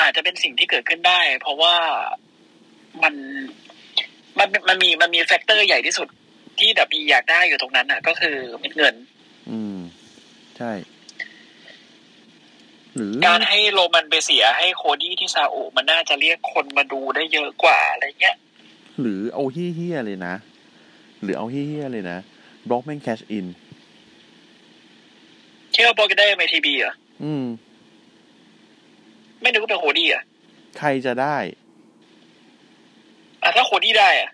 [0.00, 1.74] อาจจะเป็นสิ่งที่เกิดขึ้นได้ เพราะว่า
[3.02, 3.14] มัน
[4.38, 6.08] มันมันมีมันมี factor ใหญ่ที่สุด
[6.58, 8.94] ที่ WWE อยากได้อยู่ตรงนั้นอะ ก็คือเม็ดเงิน
[9.50, 9.78] อืม
[10.58, 10.72] ใช่
[12.94, 18.36] หรือการให้โรมันไปเสียให้โคดี้ที่ซาอุมันน่าจะเรียกคนมาดูได้เยอะกว่าอะไรเงี้ย
[19.00, 20.34] หรือเอาเหี้ยๆเลยนะ
[21.22, 22.18] หรือเอาเหี้ยๆเลยนะ
[22.68, 23.46] Brock แม่ง cash in
[25.72, 27.44] เชื่อบอกได้ไหมทีบีอะอืม
[29.40, 30.22] ไม่นึกว่าเป็นโคดี้อะ
[30.78, 31.36] ใครจะได้
[33.44, 34.30] อะถ้าโคดี้ได้อะ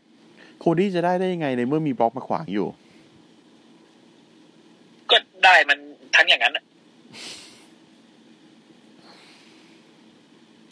[0.61, 2.69] โคดี้จะได้ได้ยังไงในเมื่อมี Brock มาขวางอยู่
[5.11, 5.79] ก็ได้มัน
[6.17, 6.65] ทั้งอย่างนั้นอะ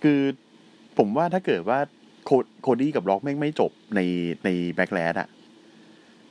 [0.02, 0.20] คือ
[0.98, 1.78] ผมว่าถ้าเกิดว่า
[2.24, 2.30] โค
[2.62, 4.00] โคดี้กับ Brock แม่งไม่จบใน
[4.44, 5.28] ใน Backlash อะ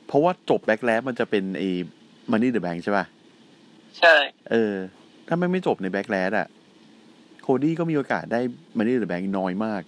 [0.06, 1.68] เพราะว่าจบ Backlash มันจะเป็นไอ้
[2.30, 3.04] Money in the Bank ใช่ป่ะ
[3.98, 4.14] ใช่
[4.50, 4.74] เออ
[5.28, 6.46] ถ้าไม่ไม่จบใน Backlash อะ
[7.42, 8.40] โคดี้ก็มีโอกาสได้
[8.76, 9.82] มันนี่เดอะแบงน้อยมาก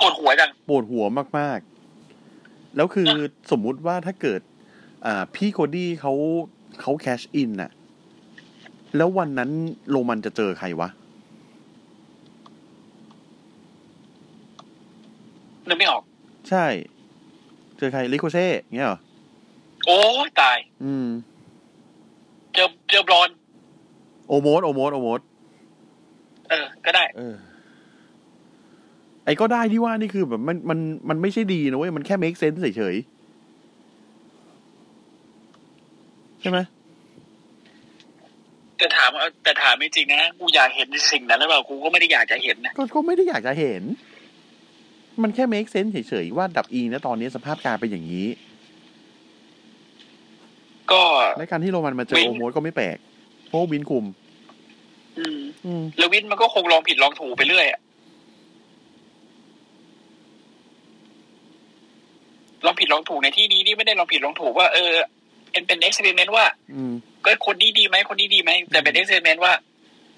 [0.00, 1.04] ปวดหัวจังปวดหัว
[1.38, 3.08] มากๆ แล้วคือ
[3.50, 4.40] สมมุติว่าถ้าเกิด
[5.06, 6.12] อ่า พี่โคดี้เขา
[6.80, 7.70] เขาแคชอินน่ะ
[8.96, 9.50] แล้ววันนั้น
[9.90, 10.88] โรมันจะเจอใครวะ
[15.68, 16.02] นึกไม่ออก
[16.50, 16.66] ใช่
[17.78, 18.98] เจอใครลิโคเช่เงี้ยเหรอ
[19.86, 21.08] โอ้ยตาย อืม
[22.54, 23.28] เจอเจอบรอน
[24.28, 25.20] โอโมสโอโมสโอโมส
[26.48, 27.34] เออ ก็ได้ เออ
[29.24, 32.98] ไอ้ก็ได้ที่ว่านี่คือแบบมันมันมันไม่ใช่ดีนะเว้ย มันแค่ make sense เฉยๆ
[36.40, 36.58] ใช่ไหม
[38.78, 43.82] แต่ถามเอาแต่ถามจริงๆนะกูอยากเห็นสิ่งนั้นหรือเปล่ากูก็ไม่ได้อยากจะเห็นนะก็ก็ไม่ได้อยากจะเห็น
[45.22, 48.26] มันแค่ make sense เฉยๆว่า WWE นะตอนนี้สภาพการเป็นอย่างนี้
[50.92, 51.02] ก็
[51.38, 52.96] และการที่โรมันมาเจอวิน Omos ก็ไม่แปลก
[53.46, 54.04] เพราะว่าวินคุม
[55.18, 57.80] อืมอืมแล้ววินมันก็คงลองผิดลองถูกไปเรื่อยอะ
[62.64, 64.92] ลองผิดลองถูกในที่นี้นี่ไม่ได้ลองผิดลองถูกว่าเออ
[65.50, 66.44] เป็นเป็น experiment ว่า
[66.74, 66.92] อืม
[67.24, 69.52] ก็คนนี้ดีไหมคนนี้ดีไหมแต่เป็น experiment ว่า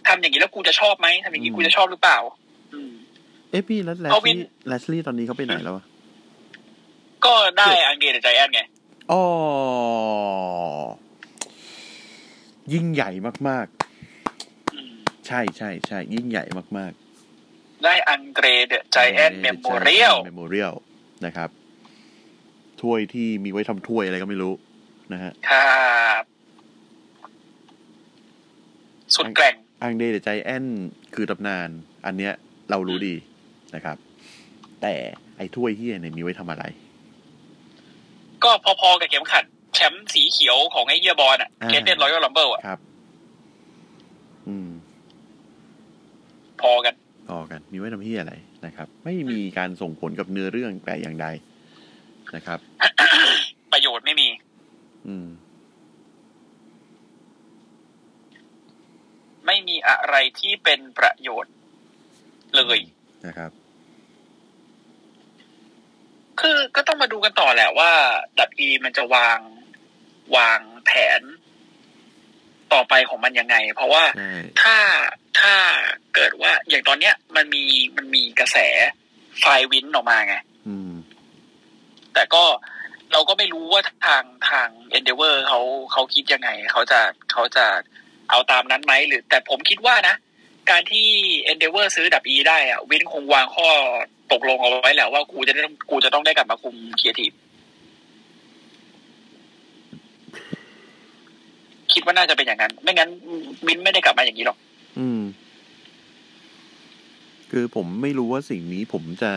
[0.09, 2.19] ทำอย่างนี้แล้วกูจะชอบไหมทำอย่างนี้อืมกูจะชอบหรือเปล่า
[2.75, 2.91] อืม
[3.51, 5.85] เอ๊ะพี่แล้วแลเอาสวิลี่นแลสลี่ตอนนี้เขาไปไหนแล้วอะ
[7.25, 8.61] ก็ได้อังเดนใจแอนไง
[9.13, 9.23] อ๋อ
[12.73, 13.11] ยิ่งใหญ่
[13.49, 13.67] มาก
[14.75, 16.45] อืมๆใช่ใช่ใช่ยิ่งใหญ่
[16.79, 16.93] มาก
[17.85, 20.75] ได้อังเดรเดใจๆแอนเมมโมเรียลเมมโมเรียล
[21.27, 21.51] นะครับ
[22.87, 24.53] ถ้วยที่มีไว้ทำถ้วยอะไรก็ไม่รู้
[25.13, 26.23] นะฮะครับ
[29.15, 30.65] สุดแกร่งอังเดย์เดใจแอน
[31.15, 31.69] คือตำนาน
[32.07, 32.33] อันเนี้ย
[32.71, 33.15] เรารู้ดี
[33.75, 33.97] นะครับ
[34.83, 34.95] แต่
[35.37, 36.65] ไอ้ถ้วยเฮียเนี่ยมีไว้ทำอะไร
[38.45, 42.79] ก็พอๆกับเข็มขัด แชมป์สีเขียวของไอ้เฮียบอลอะอ่าเกตเดนรอยัลลัมเบิลอะครับ
[44.49, 44.69] อืม
[46.61, 46.95] พอกัน
[47.31, 48.35] ต่อกัน มีไว้ทำเฮียอะไร
[48.67, 51.27] นะครับ ไม่มีการส่งผลกับเนื้อเรื่องแต่อย่างใด
[52.37, 52.59] นะครับ
[53.73, 54.29] ประโยชน์ไม่มี
[55.07, 55.29] อืม
[59.47, 61.55] ไม่มีอะไรที่เป็นประโยชน์
[62.57, 62.79] เลย
[63.27, 63.51] นะครับ
[66.41, 67.91] คือก็ต้องมาดูกันต่อแหละว่า
[68.39, 69.39] ดับอีมันจะวาง
[70.37, 71.23] วางแผน
[72.73, 74.33] ต่อไปของมันยังไง เพราะว่าใช่
[74.63, 74.77] ถ้า
[75.41, 75.55] ถ้า
[76.15, 77.65] เกิดว่าอย่างตอนเนี้ย มันมี
[77.97, 78.57] มันมีกระแส
[79.39, 80.37] ไฟล์วินออกมาไง
[80.69, 80.93] อืม
[82.17, 82.45] แต่ก็
[83.13, 85.61] เราก็ไม่รู้ว่าทางทาง Endeavor เขา
[85.93, 87.01] เขาคิดยังไงเขาจะ
[87.33, 87.65] เขาจะ
[88.31, 90.15] เอาตามนั้นไหมหรือ แต่ผมคิดว่านะ
[90.71, 91.07] การที่
[91.53, 93.69] Endeavor ซื้อดับอีได้อะวินคงวางข้อ
[94.33, 97.27] ตกลงเอาไว้และว่ากูจะได้กูจะต้องได้กลับมาคุมเครีเอที
[101.93, 103.11] คิดว่าน่าจะเป็นอย่างนั้น ไม่งั้น
[103.67, 104.59] วินไม่ได้กลับมาอย่างนี้หรอก
[104.99, 105.23] อืม
[107.51, 109.33] คือผมไม่รู้ว่าสิ่งนี้ผมจะ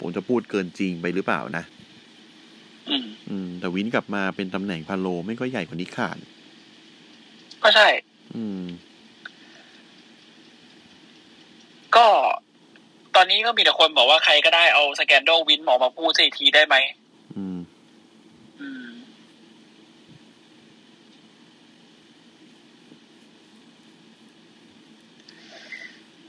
[0.00, 1.64] ผมจะพูดเกินจริงไปหรือเปล่านะ
[2.90, 6.18] อืมอืม แต่วินกลับมาเป็นตำแหน่งพาโลไม่ก็ใหญ่กว่านี้ขาด
[7.62, 7.88] ก็ใช่
[8.36, 8.64] อืม
[11.96, 12.06] ก็
[13.14, 16.76] ตอนนี้ก็มีแต่คนบอกว่าใครก็ได้เอาสแกนโดวินออกมาพูดสักทีได้ไหม
[17.36, 17.58] อืม
[18.60, 18.90] อืม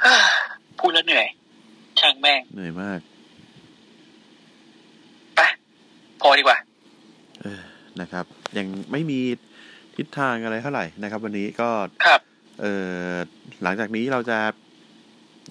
[0.03, 0.15] ฮ่า
[0.79, 1.27] พูดแล้วเหนื่อย
[1.99, 2.99] ช่างแม่ง เหนื่อยมาก
[5.35, 5.41] ไป
[6.21, 6.57] พอดีกว่า
[7.41, 7.61] เออ
[8.01, 8.25] นะครับ
[8.57, 9.19] ยังไม่มี
[9.95, 11.69] ทิศทางอะไรเท่าไหร่นะครับ วันนี้ก็
[12.05, 12.19] ครับ
[12.61, 12.65] เอ
[13.07, 13.13] อ
[13.63, 14.39] หลังจากนี้เราจะ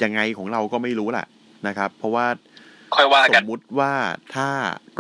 [0.03, 1.27] ยังไงของเราก็ไม่รู้แหละ
[1.69, 2.27] นะครับ เพราะว่า
[2.97, 3.93] ค่อยว่าสกันมมุติว่า
[4.35, 4.49] ถ้า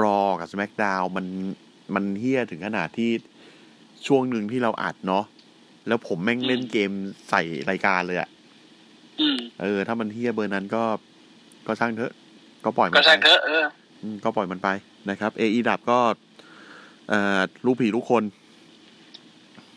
[0.02, 1.26] รอกับ SmackDown มัน
[1.94, 3.10] มันเฮี้ยถึงขนาดที่
[4.06, 5.24] ช่วงหนึ่งที่เราอัดเนาะ
[5.88, 6.90] แล้วผมแม่งเล่นอืมเกม
[7.30, 8.28] ใส่รายการเลยอะ
[9.20, 10.82] อืมเออ ถ้ามันเฮี้ยเบอร์นั้นก็
[11.66, 12.12] ก็ช่างเถอะ
[12.64, 13.64] ก็ปล่อยมัก็นช่างไปเถอะเออ
[14.02, 14.68] อืมก็ปล่อยมันไป
[15.10, 16.00] นะครับเอดับก็
[17.08, 18.24] เอ่อรู้ผีรู้คน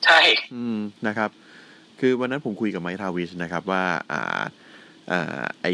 [0.06, 0.20] ใช่
[0.56, 1.30] อืมนะครับ
[2.00, 4.42] คือวันนั้นผมคุยกับไมค์ทาวิชนะครับว่า อ่า
[5.12, 5.68] อ่าไอ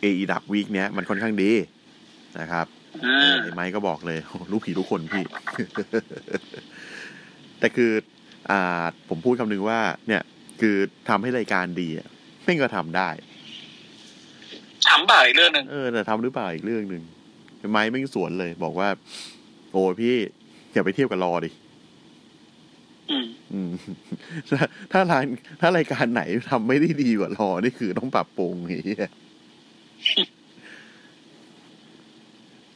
[0.00, 1.50] เอดับวีคเนี้ยมันค่อนข้างดี
[2.40, 2.66] นะครับ
[3.04, 4.18] อืเอมอไอ้ไมค์ก็บอกเลย
[4.50, 5.24] รู้ผีรู้คนพี่
[7.58, 7.92] แต่คือ
[8.50, 10.22] อ่า ผมพูดคำนึงว่า เนี่ย
[10.60, 10.76] คือ
[11.08, 12.08] ทำให้รายการดีอะ
[12.44, 13.08] ไม่งก็ทำได้
[14.86, 17.02] ถามบ่าอีกเรื่องหนึ่งเออแต่ทำหรือเปล่าอีกเรื่องหนึ่ง
[17.70, 18.88] ไม้ไม่งสวนเลย บอกว่า
[19.72, 20.16] โอ้ยพี่
[20.72, 21.50] อย่าไปเทียบกับรอดิ
[23.10, 23.72] อืมอืม
[24.50, 24.60] ถ้า
[24.92, 25.24] ถ้าราย
[25.60, 29.10] ถ้ารายการไหนทำไม่ได้ดีกว่ารอนี่คือต้องปรับปรุงอย่างเงี้ย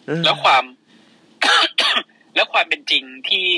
[0.07, 0.64] เออแล้วความ
[2.34, 3.49] แล้วความเป็นจริงที่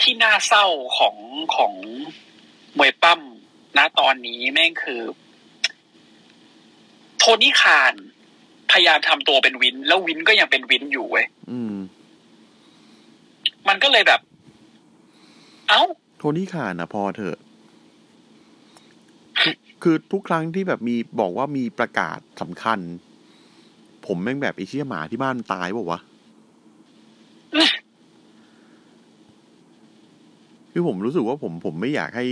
[0.00, 0.66] ที่น่าเศร้า
[0.98, 1.16] ของ
[1.56, 1.72] ของ
[2.78, 3.20] มวยปั้ม
[3.76, 5.02] ณตอนนี้แม่งคือ
[7.18, 7.94] โทนี่คาน
[8.70, 11.74] พยายามทำตัวเป็นวิน แล้ววินก็ยังเป็นวินอยู่เว้ยอืม
[13.68, 14.20] มันก็เลยแบบ
[15.68, 15.82] เอ้า
[16.18, 17.36] โทนี่ขานนะพอเถอะ
[19.42, 22.78] ทุกคือทุกครั้งที่แบบมีบอกว่ามีประกาศสำคัญ
[24.06, 26.00] ผมแม่งแบบไอ้เชี่ยหมาที่บ้านตายบอกวะ
[30.72, 32.26] คือผมรู้สึกว่าผมผมไม่อยากให้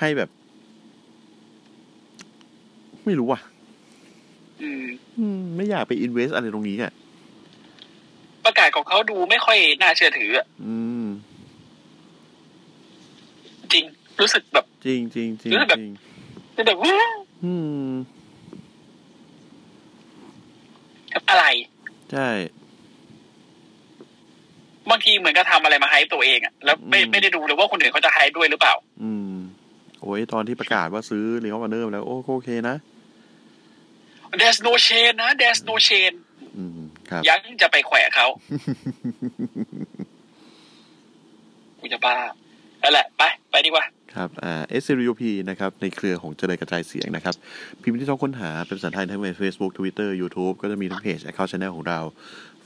[0.00, 0.30] ให้แบบ
[3.04, 3.40] ไม่รู้ว่ะ
[4.64, 4.84] อืม
[5.18, 6.92] อืมไม่อยากไปอินเวสอะไรตรงนี้อะ
[8.44, 11.06] ประกาศของเขาดูไม่ค่อยน่าเชื่อถืออะอืม
[13.72, 13.84] จริง
[14.20, 17.12] รู้สึกแบบ จริงจริงจริงรู้สึกแบบจริงแบบว้าว
[17.44, 17.54] อื
[17.88, 17.90] ม
[22.14, 22.30] ใช่
[24.90, 29.34] บางทีเหมือนกับทำอะไรมา hype ตัวเองอะแล้วไม่อืมไม่ได้ดูเลยว่าคนอื่นเขาจะ hype ด้วยหรือเปล่า อืม
[30.00, 32.76] โอ้ยตอนที่ประกาศว่าซื้อเรียกว่าเนอร์แล้ว โอ้ก็โอเคนะ
[34.40, 36.12] there's no chain นะ there's no chain
[36.56, 36.70] อืม
[37.10, 38.26] ครับยังจะไปแขวะเขา
[41.80, 42.14] กูจะบ้า
[42.82, 47.34] นั่นแหละ ไป ไปดีกว่าครับอ่า s r u p นะครับ ในเครือของเจริญกระจายเสียงนะครับ
[47.82, 52.00] พิมพ์ที่ช่องค้นหา เป็นภาษาไทยทั้งใน Facebook Twitter YouTube ก็จะมีทั้งเพจ Account Channel ของเรา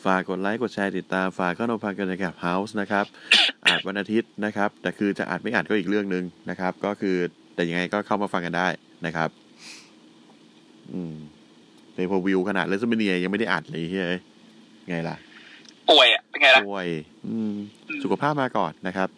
[0.05, 3.05] ฝากกดไลค์ กดแชร์ติดตาม ฝากก็นพันกันในแกบเฮาส์นะครับ
[3.67, 7.17] อาจวันอาทิตย์นะครับ แต่คือจะอาจไม่อาจก็อีกเรื่องหนึ่งนะครับ ก็คือ
[7.55, 8.69] แต่ยังไงก็เข้ามาฟังกันได้
[9.07, 9.29] นะครับ
[10.93, 11.17] อืม
[11.99, 14.21] ในพอวิวขนาดเลสเมเนียยังไม่ได้อัดเลยเฮ้ย
[14.89, 15.17] ไงล่ะ
[15.91, 16.89] ป่วยอะเป็นไงล่ะป่วย
[17.27, 17.53] อืม
[18.05, 19.09] สุขภาพมาก่อนนะครับ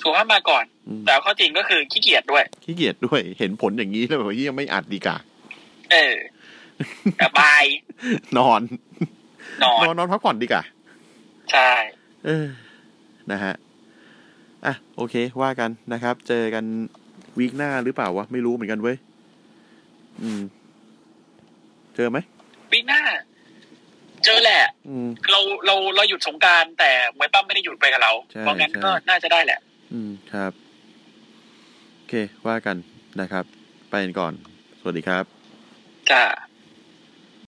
[0.00, 5.16] สุขภาพมาก่อนอืมแต่ข้อจริงก็คือขี้เกียจด้วย ขี้เกียจด้วย เห็นผลอย่างนี้แล้วแบบว่ายังไม่อัดดีกว่า
[5.92, 6.14] เออ
[7.18, 7.64] แต่บาย
[8.38, 8.60] นอน
[9.64, 10.62] นอน นอน นอนพักผ่อนดีกว่า
[11.52, 11.70] ใช่
[12.26, 12.46] เออ
[13.32, 13.54] นะฮะ
[14.66, 16.64] อะ โอเค ว่ากันนะครับ เจอกัน
[17.38, 18.96] วีคหน้าหรือเปล่าวะ ไม่รู้เหมือนกันเว้ย
[20.22, 20.40] อืม
[21.96, 22.18] เจอไหม
[22.70, 23.00] ปีหน้า
[24.24, 29.58] เจอแหละอืมเราเราเราหยุดสงกรารแต่มวยปั้มไม่ได้หยุดไปกับเราใช่เพราะงั้นใช่ก็น่าจะได้แหละ
[29.92, 30.52] อืมครับ
[31.94, 32.14] โอเค
[32.46, 32.76] ว่ากัน
[33.20, 33.44] นะครับ
[33.90, 34.32] ไปกันก่อน
[34.80, 35.24] สวัสดีครับ
[36.10, 36.22] จ้า